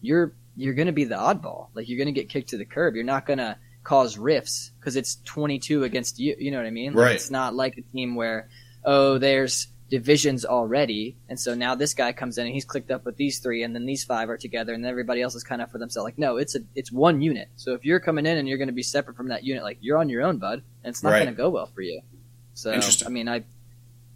[0.00, 1.68] you're you're gonna be the oddball.
[1.74, 2.94] Like you're gonna get kicked to the curb.
[2.94, 6.34] You're not gonna cause rifts because it's 22 against you.
[6.38, 6.94] You know what I mean?
[6.94, 7.14] Like, Right.
[7.14, 8.48] It's not like a team where
[8.84, 13.04] oh there's divisions already, and so now this guy comes in and he's clicked up
[13.04, 15.70] with these three, and then these five are together, and everybody else is kind of
[15.70, 16.04] for themselves.
[16.04, 17.48] Like no, it's a it's one unit.
[17.56, 19.98] So if you're coming in and you're gonna be separate from that unit, like you're
[19.98, 21.24] on your own, bud, and it's not Right.
[21.24, 22.00] gonna go well for you.
[22.54, 22.72] So
[23.06, 23.44] I mean, I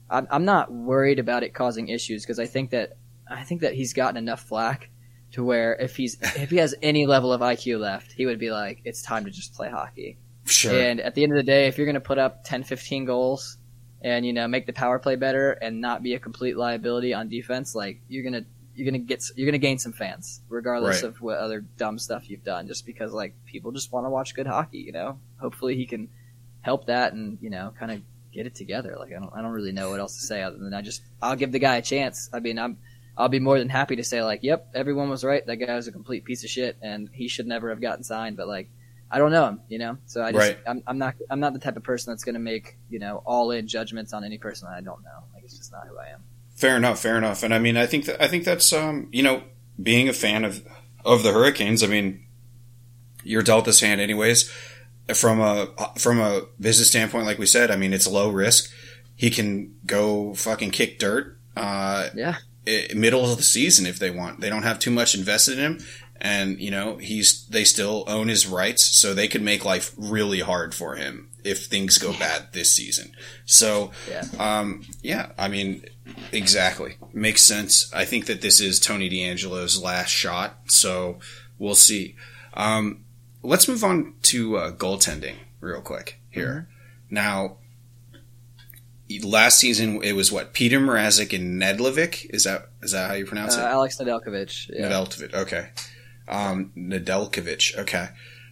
[0.09, 2.97] I'm, I'm not worried about it causing issues because I think that
[3.29, 4.91] I think that he's gotten enough flack
[5.33, 8.51] to where if he's if he has any level of IQ left, he would be
[8.51, 10.19] like, it's time to just play hockey.
[10.47, 10.73] Sure.
[10.77, 13.05] And at the end of the day, if you're going to put up 10, 15
[13.05, 13.59] goals
[14.03, 17.29] and you know make the power play better and not be a complete liability on
[17.29, 21.09] defense, like you're gonna you're gonna get you're gonna gain some fans regardless Right.
[21.09, 22.67] of what other dumb stuff you've done.
[22.67, 25.19] Just because like people just want to watch good hockey, you know.
[25.39, 26.09] Hopefully he can
[26.63, 28.01] help that and you know kind of
[28.33, 28.97] get it together.
[28.99, 31.03] Like I don't I don't really know what else to say other than I just
[31.21, 32.31] I'll give the guy a chance.
[32.33, 32.79] I mean I'm.
[33.19, 35.45] I'll be more than happy to say like, yep, everyone was right.
[35.45, 38.39] That guy was a complete piece of shit, and he should never have gotten signed.
[38.39, 38.71] But like,
[39.11, 39.99] I don't know him, you know.
[40.07, 40.59] So I just, Right.
[40.66, 43.23] I'm, I'm not, I'm not the type of person that's going to make, you know,
[43.25, 45.25] all in judgments on any person that I don't know.
[45.35, 46.23] Like, it's just not who I am.
[46.55, 47.42] Fair enough, fair enough.
[47.42, 49.42] And I mean, I think that I think that's um, you know,
[49.83, 50.62] being a fan of
[51.05, 51.83] of the Hurricanes.
[51.83, 52.25] I mean,
[53.25, 54.51] you're dealt this hand anyways.
[55.14, 55.68] From a
[55.99, 58.70] from a business standpoint, like we said, I mean, it's low risk.
[59.16, 61.37] He can go fucking kick dirt.
[61.57, 62.37] Uh, Yeah.
[62.94, 64.40] middle of the season if they want.
[64.40, 65.79] They don't have too much invested in him,
[66.21, 70.41] and you know he's they still own his rights, so they could make life really
[70.41, 73.13] hard for him if things go bad this season.
[73.47, 74.25] So, Yeah.
[74.39, 75.85] um, yeah, I mean,
[76.33, 77.91] exactly makes sense.
[77.95, 81.19] I think that this is Tony DeAngelo's last shot, so
[81.59, 82.15] we'll see.
[82.53, 83.05] Um,
[83.43, 86.69] let's move on to uh, goaltending real quick here.
[87.09, 87.57] Now,
[89.25, 92.27] last season it was what Petr Mrazek and Nedlovic.
[92.31, 93.65] Is that is that how you pronounce Uh, it?
[93.65, 94.69] Alex Nedeljkovic.
[94.73, 94.89] Yeah.
[94.91, 95.35] Nedeljkovic.
[95.35, 95.69] Okay.
[96.31, 97.77] Um, Nedeljkovic.
[97.79, 98.09] Okay.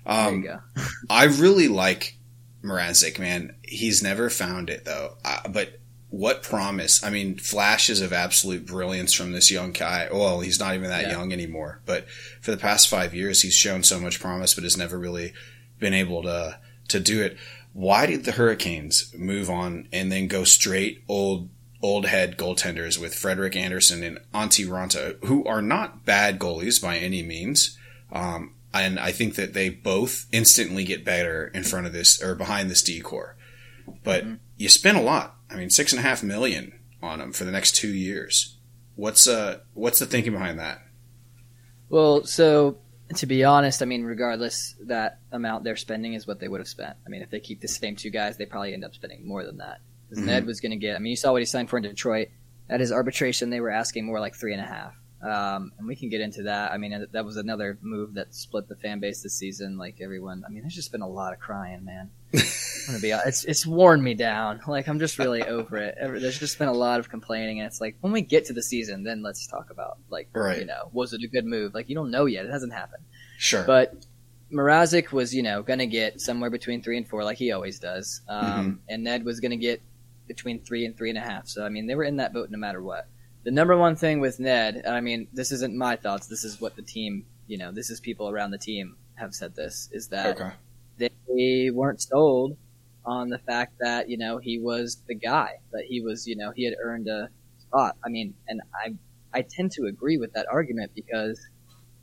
[0.07, 0.59] there Um, you go.
[1.11, 2.17] I really like
[2.62, 3.55] Mrazek, man.
[3.62, 5.17] He's never found it though.
[5.25, 5.79] Uh, but
[6.11, 7.05] what promise?
[7.05, 10.09] I mean, flashes of absolute brilliance from this young guy.
[10.11, 11.12] Well, he's not even that Yeah.
[11.12, 11.83] young anymore.
[11.87, 12.07] But
[12.41, 15.33] for the past five years, he's shown so much promise, but has never really
[15.79, 17.37] been able to to do it.
[17.75, 23.14] Why did the Hurricanes move on and then go straight old old head goaltenders with
[23.14, 27.79] Frederik Andersen and Antti Raanta, who are not bad goalies by any means?
[28.12, 32.35] Um, and I think that they both instantly get better in front of this or
[32.35, 33.37] behind this D-core.
[34.05, 34.35] But mm-hmm.
[34.57, 35.37] you spend a lot.
[35.51, 38.57] I mean, six and a half million on them for the next two years.
[38.97, 40.83] What's uh what's the thinking behind that?
[41.88, 42.79] Well, so
[43.14, 46.69] to be honest, I mean, regardless, that amount they're spending is what they would have
[46.69, 46.97] spent.
[47.07, 49.45] I mean, if they keep the same two guys, they probably end up spending more
[49.45, 49.79] than that.
[50.09, 50.33] Because mm-hmm.
[50.33, 50.97] Ned was going to get.
[50.97, 52.29] I mean, you saw what he signed for in Detroit.
[52.71, 54.94] At his arbitration, they were asking more like three and a half.
[55.21, 56.71] Um, and we can get into that.
[56.71, 59.77] I mean, that was another move that split the fan base this season.
[59.77, 62.11] Like everyone, I mean, there's just been a lot of crying, man.
[62.35, 62.42] I'm
[62.87, 64.61] gonna be, it's it's worn me down.
[64.68, 65.97] Like I'm just really over it.
[66.01, 68.62] There's just been a lot of complaining, and it's like when we get to the
[68.62, 70.59] season, then let's talk about like, right.
[70.59, 71.75] you know, was it a good move?
[71.75, 73.03] Like you don't know yet; it hasn't happened.
[73.38, 73.64] Sure.
[73.64, 74.07] But
[74.53, 78.21] Mrazek was, you know, gonna get somewhere between three and four, like he always does,
[78.29, 78.71] um, mm-hmm.
[78.88, 79.83] and Ned was gonna get
[80.29, 81.49] between three and three and a half.
[81.49, 83.09] So I mean, they were in that boat no matter what
[83.45, 86.27] the number one thing with Ned, I mean, this isn't my thoughts.
[86.27, 89.55] This is what the team, you know, this is people around the team have said
[89.57, 91.11] this is that okay.
[91.35, 92.59] they weren't sold
[93.07, 96.53] on the fact that you know he was the guy that he was, you know,
[96.55, 97.97] he had earned a spot.
[98.05, 98.95] I mean, and I
[99.33, 101.41] I tend to agree with that argument because,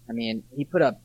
[0.10, 1.00] I mean, he put up.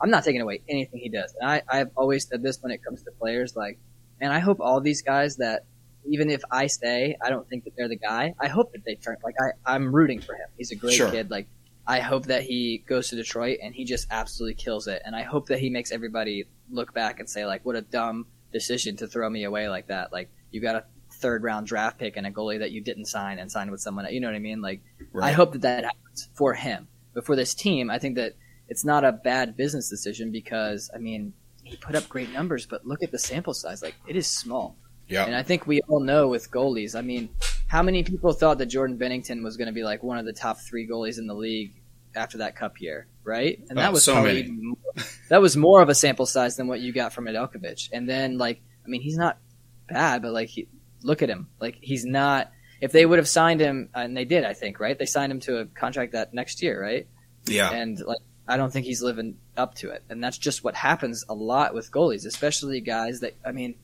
[0.00, 2.84] I'm not taking away anything he does, and I I've always said this when it
[2.84, 3.78] comes to players like,
[4.20, 5.64] man, I hope all these guys that
[6.04, 8.34] even if I stay, I don't think that they're the guy.
[8.38, 9.16] I hope that they turn.
[9.22, 10.48] Like I, I'm rooting for him.
[10.56, 11.10] He's a great sure.
[11.10, 11.30] kid.
[11.30, 11.48] Like
[11.86, 15.02] I hope that he goes to Detroit and he just absolutely kills it.
[15.04, 18.26] And I hope that he makes everybody look back and say like, what a dumb
[18.52, 20.12] decision to throw me away like that.
[20.12, 23.38] Like you got a third round draft pick and a goalie that you didn't sign
[23.38, 24.06] and signed with someone.
[24.12, 24.60] You know what I mean?
[24.60, 24.82] Like
[25.12, 25.28] right.
[25.28, 26.88] I hope that that happens for him.
[27.12, 28.34] But for this team, I think that
[28.68, 31.32] it's not a bad business decision because I mean
[31.64, 33.82] he put up great numbers, but look at the sample size.
[33.82, 34.76] Like it is small.
[35.10, 35.24] Yeah.
[35.24, 37.28] And I think we all know with goalies, I mean,
[37.66, 40.32] how many people thought that Jordan Binnington was going to be like one of the
[40.32, 41.74] top three goalies in the league
[42.14, 43.60] after that cup year, right?
[43.68, 44.76] And that oh, was so probably more,
[45.28, 47.90] that was more of a sample size than what you got from Nedeljkovic.
[47.92, 49.38] And then like, I mean, he's not
[49.88, 50.68] bad, but like, he,
[51.02, 51.48] look at him.
[51.60, 52.50] Like, he's not.
[52.80, 54.98] If they would have signed him, and they did, I think, right?
[54.98, 57.06] They signed him to a contract that next year, right?
[57.46, 57.70] Yeah.
[57.70, 60.02] And like, I don't think he's living up to it.
[60.08, 63.74] And that's just what happens a lot with goalies, especially guys that, I mean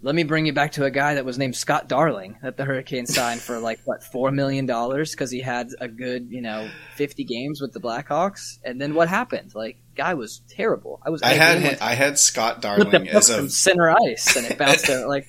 [0.00, 2.64] let me bring you back to a guy that was named Scott Darling that the
[2.64, 6.68] Hurricanes signed for like what four million dollars because he had a good you know
[6.94, 9.54] fifty games with the Blackhawks, and then what happened?
[9.54, 11.00] Like guy was terrible.
[11.04, 11.22] I was.
[11.22, 15.08] I had him, I had Scott Darling as a center ice, and it bounced out
[15.08, 15.26] like.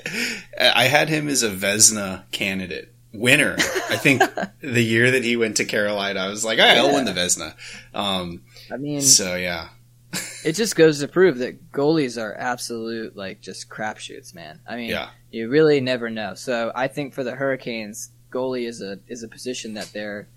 [0.60, 3.56] I had him as a Vezina candidate winner.
[3.58, 4.22] I think
[4.60, 7.54] the year that he went to Carolina, I was like, right, I'll win the Vezina.
[7.92, 8.42] Um,
[8.72, 9.70] I mean, so yeah
[10.44, 14.60] it just goes to prove that goalies are absolute like just crapshoots, man.
[14.66, 15.10] I mean, yeah.
[15.30, 16.34] you really never know.
[16.34, 20.28] So I think for the Hurricanes, goalie is a is a position that they're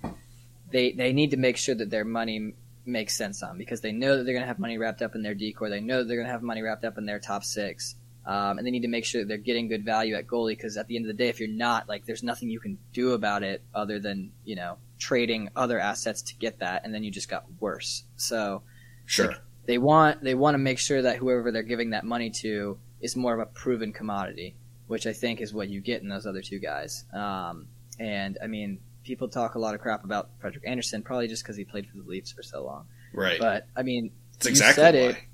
[0.72, 2.54] they they need to make sure that their money
[2.86, 5.22] makes sense on because they know that they're going to have money wrapped up in
[5.22, 5.70] their D-core.
[5.70, 7.96] They know that they're going to have money wrapped up in their top six.
[8.26, 10.78] Um, and they need to make sure that they're getting good value at goalie because
[10.78, 13.14] at the end of the day, if you're not, like, there's nothing you can do
[13.14, 17.10] about it other than you know trading other assets to get that, and then you
[17.10, 18.04] just got worse.
[18.18, 18.62] So,
[19.06, 19.30] sure.
[19.30, 22.78] Like, they want they want to make sure that whoever they're giving that money to
[23.00, 24.56] is more of a proven commodity,
[24.88, 27.06] which I think is what you get in those other two guys.
[27.14, 27.68] Um,
[28.00, 31.58] and I mean, people talk a lot of crap about Frederik Andersen, probably just because
[31.58, 32.86] he played for the Leafs for so long.
[33.14, 33.40] Right.
[33.40, 35.00] But I mean, it's exactly said why.
[35.00, 35.18] it.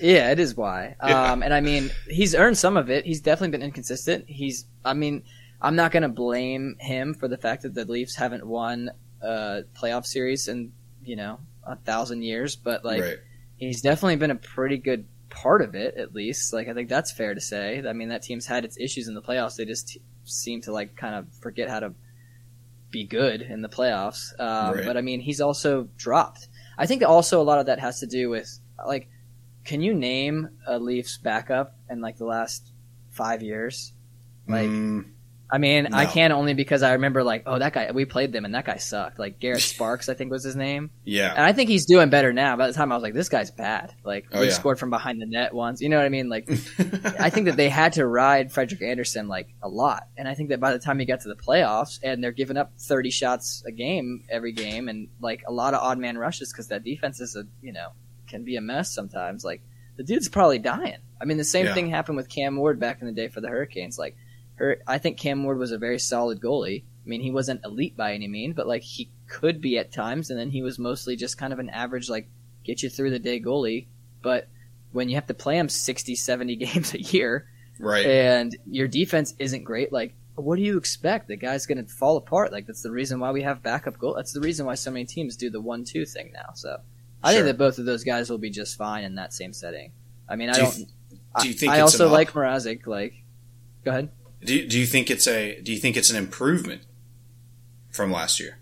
[0.00, 0.94] Yeah, it is why.
[1.04, 1.32] Yeah.
[1.32, 3.04] Um, and I mean, he's earned some of it.
[3.04, 4.26] He's definitely been inconsistent.
[4.28, 5.24] He's, I mean,
[5.60, 9.62] I'm not going to blame him for the fact that the Leafs haven't won a
[9.74, 10.70] playoff series in,
[11.02, 13.18] you know, a thousand years, but like, right
[13.58, 16.52] he's definitely been a pretty good part of it, at least.
[16.52, 17.82] Like I think that's fair to say.
[17.86, 19.56] I mean, that team's had its issues in the playoffs.
[19.56, 21.94] They just t- seem to like kind of forget how to
[22.90, 24.38] be good in the playoffs.
[24.40, 24.86] Um, right.
[24.86, 26.48] But I mean, he's also dropped.
[26.78, 29.08] I think also a lot of that has to do with like,
[29.64, 32.72] can you name a Leafs backup in like the last
[33.10, 33.92] five years?
[34.46, 34.68] Like.
[34.68, 35.12] Mm
[35.50, 35.96] I mean, no.
[35.96, 37.90] I can only because I remember like, oh, that guy.
[37.90, 39.18] We played them, and that guy sucked.
[39.18, 40.90] Like Garrett Sparks, I think was his name.
[41.04, 42.56] Yeah, and I think he's doing better now.
[42.56, 43.94] By the time I was like, this guy's bad.
[44.04, 44.50] Like oh, yeah.
[44.50, 45.80] scored from behind the net once.
[45.80, 46.28] You know what I mean?
[46.28, 46.50] Like,
[47.18, 50.50] I think that they had to ride Frederik Andersen like a lot, and I think
[50.50, 53.62] that by the time you got to the playoffs, and they're giving up thirty shots
[53.66, 57.20] a game every game, and like a lot of odd man rushes because that defense
[57.20, 57.88] is a you know
[58.28, 59.44] can be a mess sometimes.
[59.44, 59.62] Like
[59.96, 60.98] the dude's probably dying.
[61.20, 61.74] I mean, the same yeah.
[61.74, 63.98] thing happened with Cam Ward back in the day for the Hurricanes.
[63.98, 64.16] Like
[64.60, 66.82] Er, I think Cam Ward was a very solid goalie.
[66.82, 70.30] I mean, he wasn't elite by any means, but like he could be at times,
[70.30, 72.28] and then he was mostly just kind of an average, like
[72.64, 73.86] get you through the day goalie.
[74.22, 74.48] But
[74.92, 77.46] when you have to play him 60, 70 games a year
[77.78, 78.04] Right.
[78.06, 81.26] and your defense isn't great, like what do you expect?
[81.28, 82.52] The guy's going to fall apart.
[82.52, 84.14] Like that's the reason why we have backup goal.
[84.14, 86.50] That's the reason why so many teams do the one-two thing now.
[86.54, 86.78] So
[87.24, 87.42] I Sure.
[87.44, 89.92] think that both of those guys will be just fine in that same setting.
[90.28, 90.74] I mean, I Do you don't.
[90.76, 90.88] th-
[91.42, 92.86] do you think I, I also like Mrazek.
[92.86, 93.14] Like,
[93.84, 94.10] go ahead.
[94.44, 96.82] Do you, do you think it's a do you think it's an improvement
[97.90, 98.58] from last year?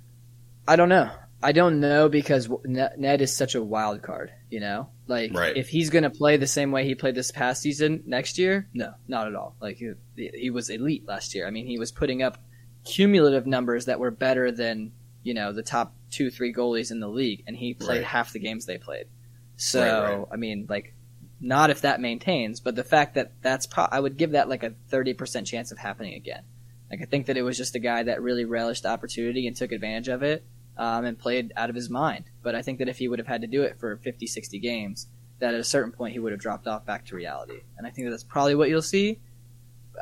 [0.67, 1.11] I don't know.
[1.43, 4.33] I don't know because Ned is such a wild card.
[4.51, 5.57] You know, like Right.
[5.57, 8.69] if he's going to play the same way he played this past season next year,
[8.73, 9.55] no, not at all.
[9.61, 11.47] Like he, he was elite last year.
[11.47, 12.39] I mean, he was putting up
[12.85, 14.93] cumulative numbers that were better than
[15.25, 18.05] you know the top two, three goalies in the league, and he played Right.
[18.07, 19.07] half the games they played.
[19.57, 20.25] So right.
[20.33, 20.95] I mean, like,
[21.41, 24.63] not if that maintains, but the fact that that's pro- I would give that like
[24.63, 26.43] a thirty percent chance of happening again.
[26.91, 29.57] Like I think that it was just a guy that really relished the opportunity and
[29.57, 30.45] took advantage of it
[30.77, 32.25] um, and played out of his mind.
[32.43, 34.59] But I think that if he would have had to do it for 50, 60
[34.61, 35.09] games,
[35.41, 37.61] that at a certain point he would have dropped off back to reality.
[37.77, 39.19] And I think that that's probably what you'll see.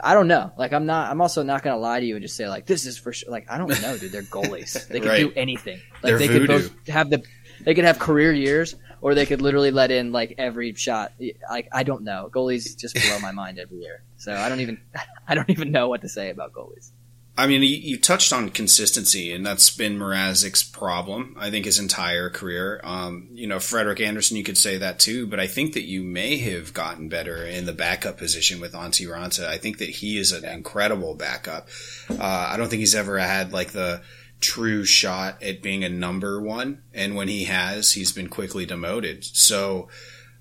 [0.03, 0.53] I don't know.
[0.59, 1.11] Like I'm not.
[1.11, 3.31] I'm also not gonna lie to you and just say like this is for sure.
[3.31, 4.13] Like I don't know, dude.
[4.13, 4.87] They're goalies.
[4.89, 5.19] They can Right.
[5.21, 5.79] do anything.
[6.03, 6.47] Like They're they voodoo.
[6.47, 7.23] could both have the.
[7.61, 11.13] They could have career years, or they could literally let in like every shot.
[11.51, 12.31] Like I don't know.
[12.33, 14.03] Goalies just blow my mind every year.
[14.17, 14.81] So I don't even.
[15.29, 16.91] I don't even know what to say about goalies.
[17.37, 21.35] I mean, you, you touched on consistency, and that's been Mrazek's problem.
[21.39, 22.81] I think his entire career.
[22.85, 26.03] Um, you know, Frederik Andersen, you could say that too, but I think that you
[26.03, 29.47] may have gotten better in the backup position with Antti Raanta.
[29.47, 31.69] I think that he is an incredible backup.
[32.09, 34.03] Uh, I don't think he's ever had like the
[34.41, 39.25] true shot at being a number one, and when he has, he's been quickly demoted.
[39.25, 39.89] So,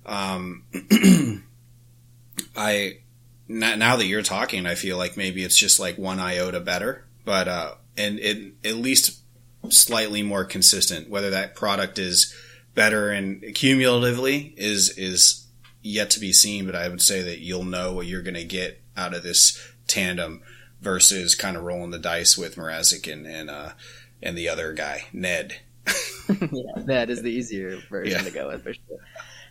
[0.06, 0.64] um,
[2.56, 2.98] I
[3.46, 7.48] now, that you're talking, I feel like maybe it's just like one iota better, but
[7.48, 9.20] uh, and it at least
[9.68, 11.10] slightly more consistent.
[11.10, 12.34] Whether that product is
[12.74, 15.46] better and cumulatively is is
[15.82, 18.44] yet to be seen, but I would say that you'll know what you're going to
[18.44, 20.42] get out of this tandem
[20.84, 23.70] versus kind of rolling the dice with Mrazek and and uh,
[24.22, 25.56] and the other guy Ned.
[26.28, 28.22] yeah, that is the easier version Yeah.
[28.24, 28.98] to go with for sure.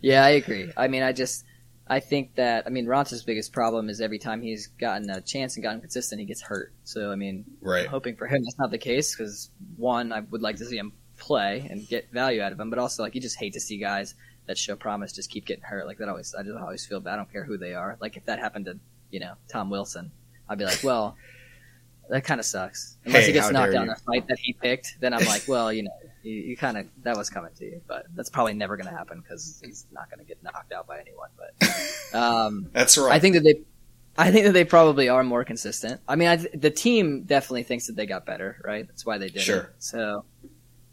[0.01, 0.71] Yeah, I agree.
[0.77, 1.45] I mean, I just
[1.87, 5.55] I think that I mean Raanta's biggest problem is every time he's gotten a chance
[5.55, 6.71] and gotten consistent, he gets hurt.
[6.83, 7.83] So I mean, Right.
[7.85, 10.77] I'm hoping for him that's not the case because one, I would like to see
[10.77, 13.59] him play and get value out of him, but also like you just hate to
[13.59, 14.15] see guys
[14.47, 15.85] that show promise just keep getting hurt.
[15.85, 17.13] Like that always I just always feel bad.
[17.13, 17.97] I don't care who they are.
[18.01, 18.79] Like if that happened to
[19.11, 20.11] you know Tom Wilson,
[20.49, 21.15] I'd be like, well.
[22.09, 22.97] That kind of sucks.
[23.05, 25.47] Unless Hey, he gets knocked out in a fight that he picked, then I'm like,
[25.47, 28.53] well, you know, you, you kind of that was coming to you, but that's probably
[28.53, 31.29] never going to happen because he's not going to get knocked out by anyone.
[31.37, 33.13] But um, That's right.
[33.13, 33.61] I think that they,
[34.17, 36.01] I think that they probably are more consistent.
[36.05, 38.85] I mean, I, the team definitely thinks that they got better, right?
[38.85, 39.61] That's why they did Sure.
[39.61, 39.69] it.
[39.79, 40.25] So,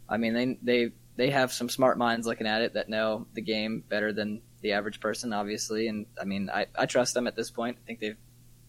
[0.09, 3.43] I mean, they they they have some smart minds looking at it that know the
[3.43, 5.89] game better than the average person, obviously.
[5.89, 7.79] And I mean, I, I trust them at this point.
[7.83, 8.17] I think they've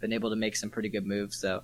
[0.01, 1.39] been able to make some pretty good moves.
[1.39, 1.63] So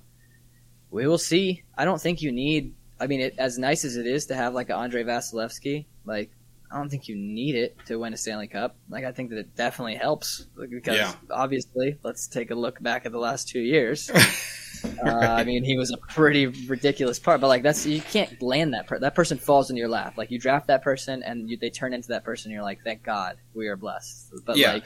[0.91, 1.63] we will see.
[1.77, 2.73] I don't think you need.
[2.99, 6.31] I mean, it, as nice as it is to have like an Andre Vasilevskiy, like
[6.71, 8.75] I don't think you need it to win a Stanley Cup.
[8.89, 11.13] Like I think that it definitely helps because Yeah.
[11.29, 14.09] obviously, let's take a look back at the last two years.
[15.05, 18.73] uh, I mean, he was a pretty ridiculous part, but like that's you can't land
[18.73, 20.17] that per- that person falls into your lap.
[20.17, 22.49] Like you draft that person and you, they turn into that person.
[22.49, 24.33] And you're like, thank God we are blessed.
[24.45, 24.73] But Yeah.
[24.73, 24.85] like,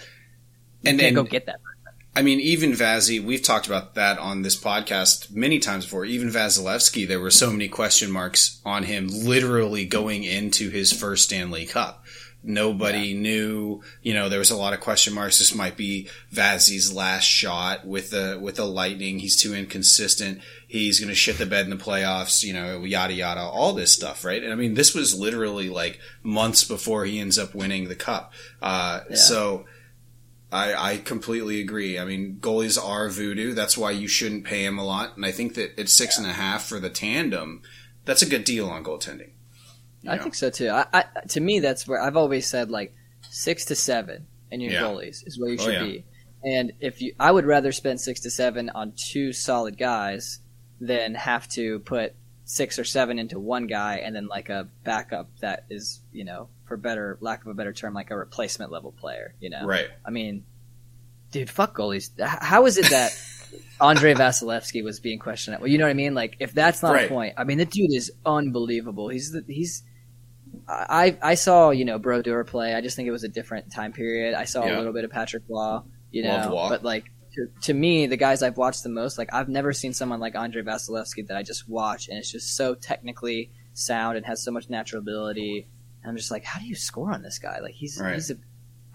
[0.84, 1.62] you And- can't go get that.
[1.64, 1.78] person.
[2.14, 6.04] I mean, even Vazzy, we've talked about that on this podcast many times before.
[6.04, 11.24] Even Vasilevskiy, there were so many question marks on him literally going into his first
[11.24, 12.04] Stanley Cup.
[12.44, 15.38] Nobody knew, you know, there was a lot of question marks.
[15.38, 19.20] This might be Vazzy's last shot with the, with the lightning.
[19.20, 20.42] He's too inconsistent.
[20.68, 23.92] He's going to shit the bed in the playoffs, you know, yada, yada, all this
[23.92, 24.42] stuff, right?
[24.44, 28.34] And I mean, this was literally like months before he ends up winning the cup.
[28.62, 29.16] Uh, Yeah.
[29.18, 29.66] so,
[30.52, 31.98] I, I completely agree.
[31.98, 33.54] I mean, goalies are voodoo.
[33.54, 35.16] That's why you shouldn't pay him a lot.
[35.16, 37.62] And I think that at six and a half for the tandem,
[38.06, 39.30] that's a good deal on goaltending.
[40.08, 40.24] I know?
[40.24, 40.70] think so too.
[40.70, 42.94] I, I to me that's where I've always said like
[43.30, 44.82] six to seven in your Yeah.
[44.82, 45.84] goalies is where you Oh, should yeah.
[45.84, 46.06] be.
[46.44, 50.40] And if you, I would rather spend six to seven on two solid guys
[50.80, 55.30] than have to put six or seven into one guy and then like a backup
[55.40, 58.94] that is you know for better lack of a better term like a replacement level
[58.94, 59.36] player.
[59.42, 59.88] You know, Right.
[60.06, 60.46] I mean,
[61.32, 62.10] dude, fuck goalies.
[62.20, 63.12] How is it that
[63.82, 65.58] Andre Vasilevskiy was being questioned?
[65.60, 66.14] Well, you know what I mean.
[66.14, 67.06] Like, if that's not Right.
[67.08, 69.10] a point, I mean, the dude is unbelievable.
[69.10, 69.84] He's the, he's.
[70.68, 72.74] I I saw you know Brodeur play.
[72.74, 74.34] I just think it was a different time period.
[74.34, 74.76] I saw Yeah.
[74.76, 75.80] a little bit of Patrick Roy,
[76.12, 79.48] you know, but like to, to me, the guys I've watched the most, like I've
[79.50, 83.52] never seen someone like Andre Vasilevskiy that I just watch and it's just so technically
[83.74, 85.68] sound and has so much natural ability.
[86.04, 87.60] And I'm just like, how do you score on this guy?
[87.60, 88.14] Like he's Right.
[88.16, 88.36] he's a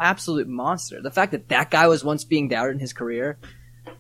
[0.01, 1.01] absolute monster.
[1.03, 3.39] The fact that that guy was once being doubted in his career.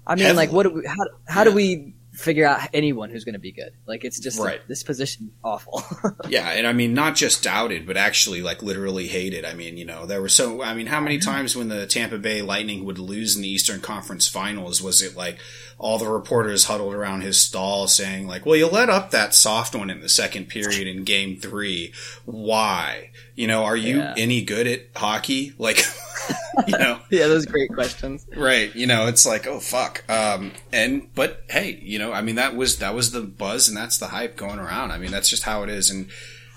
[0.07, 0.46] I mean, Heavily.
[0.46, 0.62] like, what?
[0.64, 0.94] Do we, how
[1.26, 3.72] how do we figure out anyone who's going to be good?
[3.86, 4.60] Like, it's just Right.
[4.68, 5.82] this position awful.
[6.28, 9.44] Yeah, and I mean, not just doubted, but actually like literally hated.
[9.44, 10.62] I mean, you know, there were so.
[10.62, 11.30] I mean, how many mm-hmm.
[11.30, 15.16] times when the Tampa Bay Lightning would lose in the Eastern Conference Finals was it
[15.16, 15.38] like
[15.78, 19.74] all the reporters huddled around his stall saying like, "Well, you let up that soft
[19.76, 21.92] one in the second period in Game Three.
[22.24, 23.10] Why?
[23.34, 24.14] You know, are you Yeah.
[24.16, 25.54] any good at hockey?
[25.58, 25.84] Like,
[26.66, 28.27] you know." yeah, those great questions.
[28.37, 28.74] Right.
[28.74, 30.05] You know, it's like, oh fuck.
[30.09, 33.77] Um, and but hey, you know, I mean, that was that was the buzz and
[33.77, 34.93] that's the hype going around.
[34.93, 35.91] I mean, that's just how it is.
[35.91, 36.09] And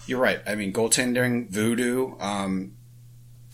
[0.05, 0.41] you're right.
[0.47, 2.15] I mean, goaltending voodoo.
[2.19, 2.73] Um,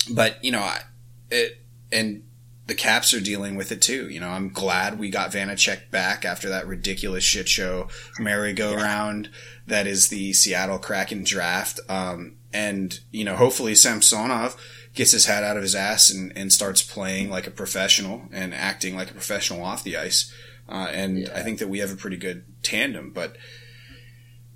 [0.09, 0.81] but you know, I,
[1.29, 1.61] it
[1.91, 2.23] and
[2.67, 4.09] the Caps are dealing with it too.
[4.09, 7.89] You know, I'm glad we got Vanecek back after that ridiculous shit show
[8.19, 9.29] merry-go-round
[9.67, 11.79] that is the Seattle Kraken draft.
[11.89, 14.55] Um, and you know, hopefully Samsonov
[14.95, 18.53] gets his hat out of his ass and, and starts playing like a professional and
[18.53, 20.33] acting like a professional off the ice.
[20.67, 21.31] Uh, and Yeah.
[21.35, 23.35] I think that we have a pretty good tandem, but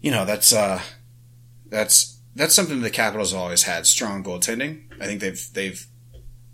[0.01, 0.81] you know, that's, uh,
[1.67, 4.83] that's, that's something the Capitals have always had strong goaltending.
[5.01, 5.85] I think they've, they've,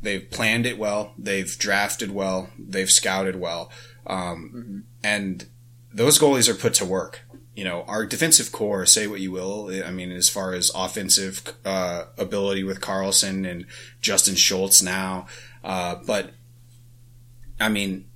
[0.01, 1.13] they've planned it well.
[1.17, 2.49] They've drafted well.
[2.57, 3.71] They've scouted well.
[4.07, 5.45] Um, and
[5.93, 7.21] those goalies are put to work.
[7.55, 9.71] You know, our defensive core, say what you will.
[9.83, 13.65] I mean, as far as offensive, uh, ability with Carlson and
[14.01, 15.27] Justin Schultz now.
[15.63, 16.31] Uh, but
[17.59, 18.09] I mean,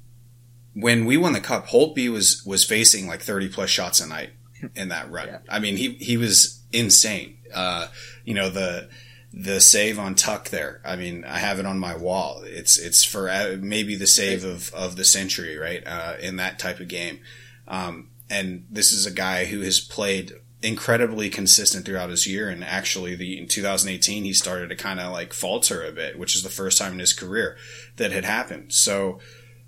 [0.73, 4.31] when we won the cup, Holtby was, was facing like 30 plus shots a night
[4.75, 5.27] in that run.
[5.27, 5.39] Yeah.
[5.49, 7.37] I mean, he, he was insane.
[7.53, 7.87] Uh,
[8.23, 8.89] you know, the,
[9.33, 10.81] the save on Tuch there.
[10.85, 12.43] I mean, I have it on my wall.
[12.43, 15.83] It's, it's for uh, maybe the save of, of the century, right?
[15.85, 17.19] Uh, in that type of game.
[17.67, 22.49] Um, and this is a guy who has played incredibly consistent throughout his year.
[22.49, 26.35] And actually the, in 2018, he started to kind of like falter a bit, which
[26.35, 27.57] is the first time in his career
[27.95, 28.73] that had happened.
[28.73, 29.19] So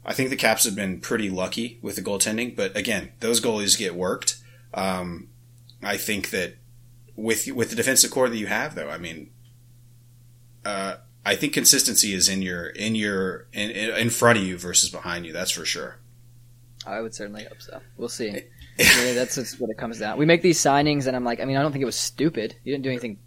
[0.06, 3.78] I think the Caps have been pretty lucky with the goaltending, but again, those goalies
[3.78, 4.42] get worked.
[4.74, 5.30] Um,
[5.82, 6.56] I think that
[7.16, 9.30] with, with the defensive core that you have though, I mean,
[10.66, 10.96] uh,
[11.26, 15.26] I think consistency is in your, in your, in, in front of you versus behind
[15.26, 15.32] you.
[15.32, 16.01] That's for sure.
[16.86, 17.80] I would certainly hope so.
[17.98, 18.44] We'll see.
[18.80, 20.18] Really, that's just what it comes down.
[20.18, 22.56] We make these signings, and I'm like, I mean, I don't think it was stupid.
[22.64, 23.20] You didn't do anything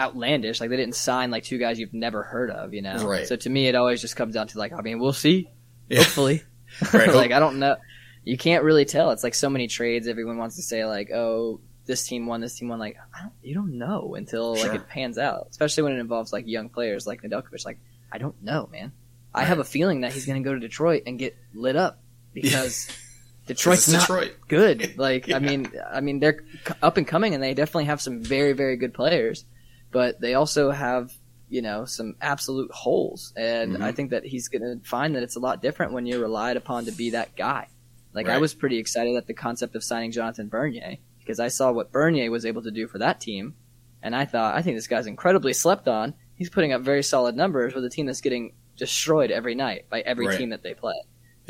[0.00, 0.60] outlandish.
[0.60, 3.06] Like they didn't sign like two guys you've never heard of, you know.
[3.06, 3.26] Right.
[3.26, 5.48] So to me, it always just comes down to like, I mean, we'll see.
[5.88, 5.98] Yeah.
[5.98, 6.42] Hopefully.
[6.92, 7.12] Right.
[7.14, 7.76] like I don't know.
[8.24, 9.10] You can't really tell.
[9.10, 10.06] It's like so many trades.
[10.06, 12.78] Everyone wants to say like, oh, this team won, this team won.
[12.78, 14.68] Like I don't, you don't know until Sure.
[14.68, 15.48] like it pans out.
[15.50, 17.64] Especially when it involves like young players like Nedeljkovic.
[17.64, 17.80] Like
[18.12, 18.92] I don't know, man.
[19.34, 22.00] I have a feeling that he's going to go to Detroit and get lit up
[22.34, 22.88] because
[23.46, 24.36] Detroit's not Detroit.
[24.48, 24.94] good.
[24.98, 25.36] Like Yeah.
[25.36, 26.44] I mean, I mean they're
[26.82, 29.44] up and coming, and they definitely have some very very good players,
[29.90, 31.12] but they also have
[31.48, 33.32] you know some absolute holes.
[33.36, 33.82] And Mhm.
[33.82, 36.56] I think that he's going to find that it's a lot different when you're relied
[36.56, 37.66] upon to be that guy.
[38.12, 41.70] Like I was pretty excited at the concept of signing Jonathan Bernier because I saw
[41.72, 43.54] what Bernier was able to do for that team,
[44.02, 46.14] and I thought I think this guy's incredibly slept on.
[46.36, 50.00] He's putting up very solid numbers with a team that's getting destroyed every night by
[50.00, 50.38] every Right.
[50.38, 50.94] team that they play.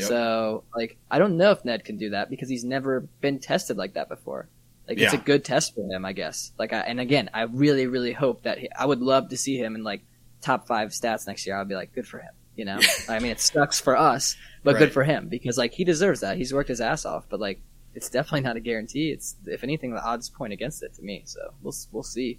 [0.01, 0.09] Yep.
[0.09, 3.77] So, like, I don't know if Ned can do that because he's never been tested
[3.77, 4.49] like that before.
[4.89, 6.51] Like, it's a good test for him, I guess.
[6.59, 9.57] Like, I, and again, I really, really hope that he, I would love to see
[9.57, 10.03] him in like
[10.41, 11.57] top five stats next year.
[11.57, 12.33] I'd be like, good for him.
[12.57, 14.81] You know, I mean, it sucks for us, but Right.
[14.81, 16.37] good for him because like he deserves that.
[16.37, 17.61] He's worked his ass off, but like,
[17.95, 19.11] it's definitely not a guarantee.
[19.11, 21.23] It's if anything, the odds point against it to me.
[21.25, 22.39] So we'll we'll see.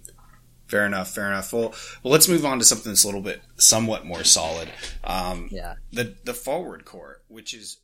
[0.66, 1.10] Fair enough.
[1.14, 1.52] Fair enough.
[1.52, 4.68] Well, well, let's move on to something that's a little bit somewhat more solid.
[5.04, 5.74] Um, Yeah.
[5.92, 7.78] the the forward court, which is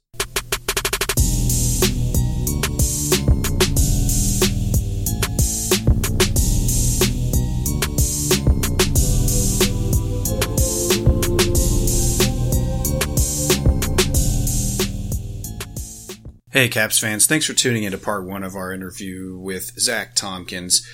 [16.51, 17.26] Hey, Caps fans!
[17.26, 20.84] Thanks for tuning in to part one of our interview with Zach Tompkins.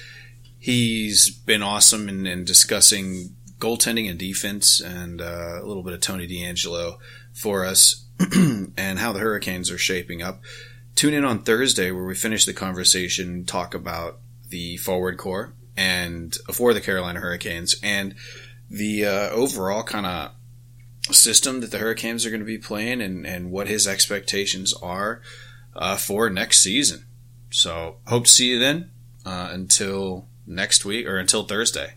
[0.59, 3.35] He's been awesome in, in discussing
[3.65, 6.99] goaltending and defense, and uh, a little bit of Tony DeAngelo
[7.33, 8.05] for us,
[8.77, 10.43] and how the Hurricanes are shaping up.
[10.95, 14.19] Tune in on Thursday where we finish the conversation, talk about
[14.51, 18.15] the forward core and for the Carolina Hurricanes and
[18.71, 23.27] the uh, overall kind of system that the Hurricanes are going to be playing and,
[23.27, 25.21] and what his expectations are
[25.75, 27.07] uh, for next season.
[27.51, 28.91] So hope to see you then.
[29.27, 31.95] Uh, until next week or until Thursday.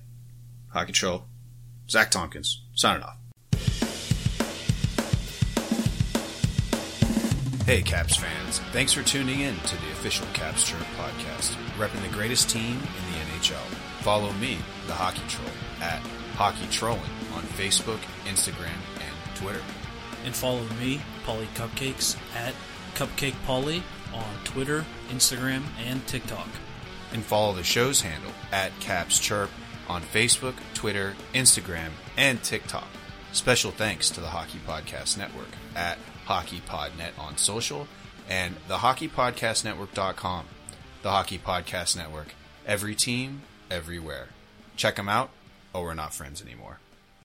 [0.70, 1.26] Hockey Troll,
[1.90, 3.18] Zach Tompkins, signing off.
[7.66, 8.60] Hey, Caps fans.
[8.72, 13.12] Thanks for tuning in to the official Caps Chirp podcast, repping the greatest team in
[13.12, 13.56] the NHL.
[14.04, 15.50] Follow me, the Hockey Troll,
[15.82, 16.00] at
[16.36, 17.02] Hockey Trolling
[17.36, 19.62] on Facebook, Instagram, and Twitter.
[20.24, 22.54] And follow me, Paulie Cupcakes, at
[22.96, 23.82] Cupcake Paulie
[24.14, 26.48] on Twitter, Instagram, and TikTok.
[27.12, 29.50] And follow the show's handle at Caps Chirp
[29.90, 32.88] on Facebook, Twitter, Instagram, and TikTok.
[33.32, 37.88] Special thanks to the Hockey Podcast Network at HockeyPodNet on social
[38.30, 40.46] and thehockeypodcastnetwork.com.
[41.04, 42.34] The Hockey Podcast Network.
[42.66, 44.28] Every team, everywhere.
[44.76, 45.30] Check them out,
[45.74, 46.80] or we're not friends anymore.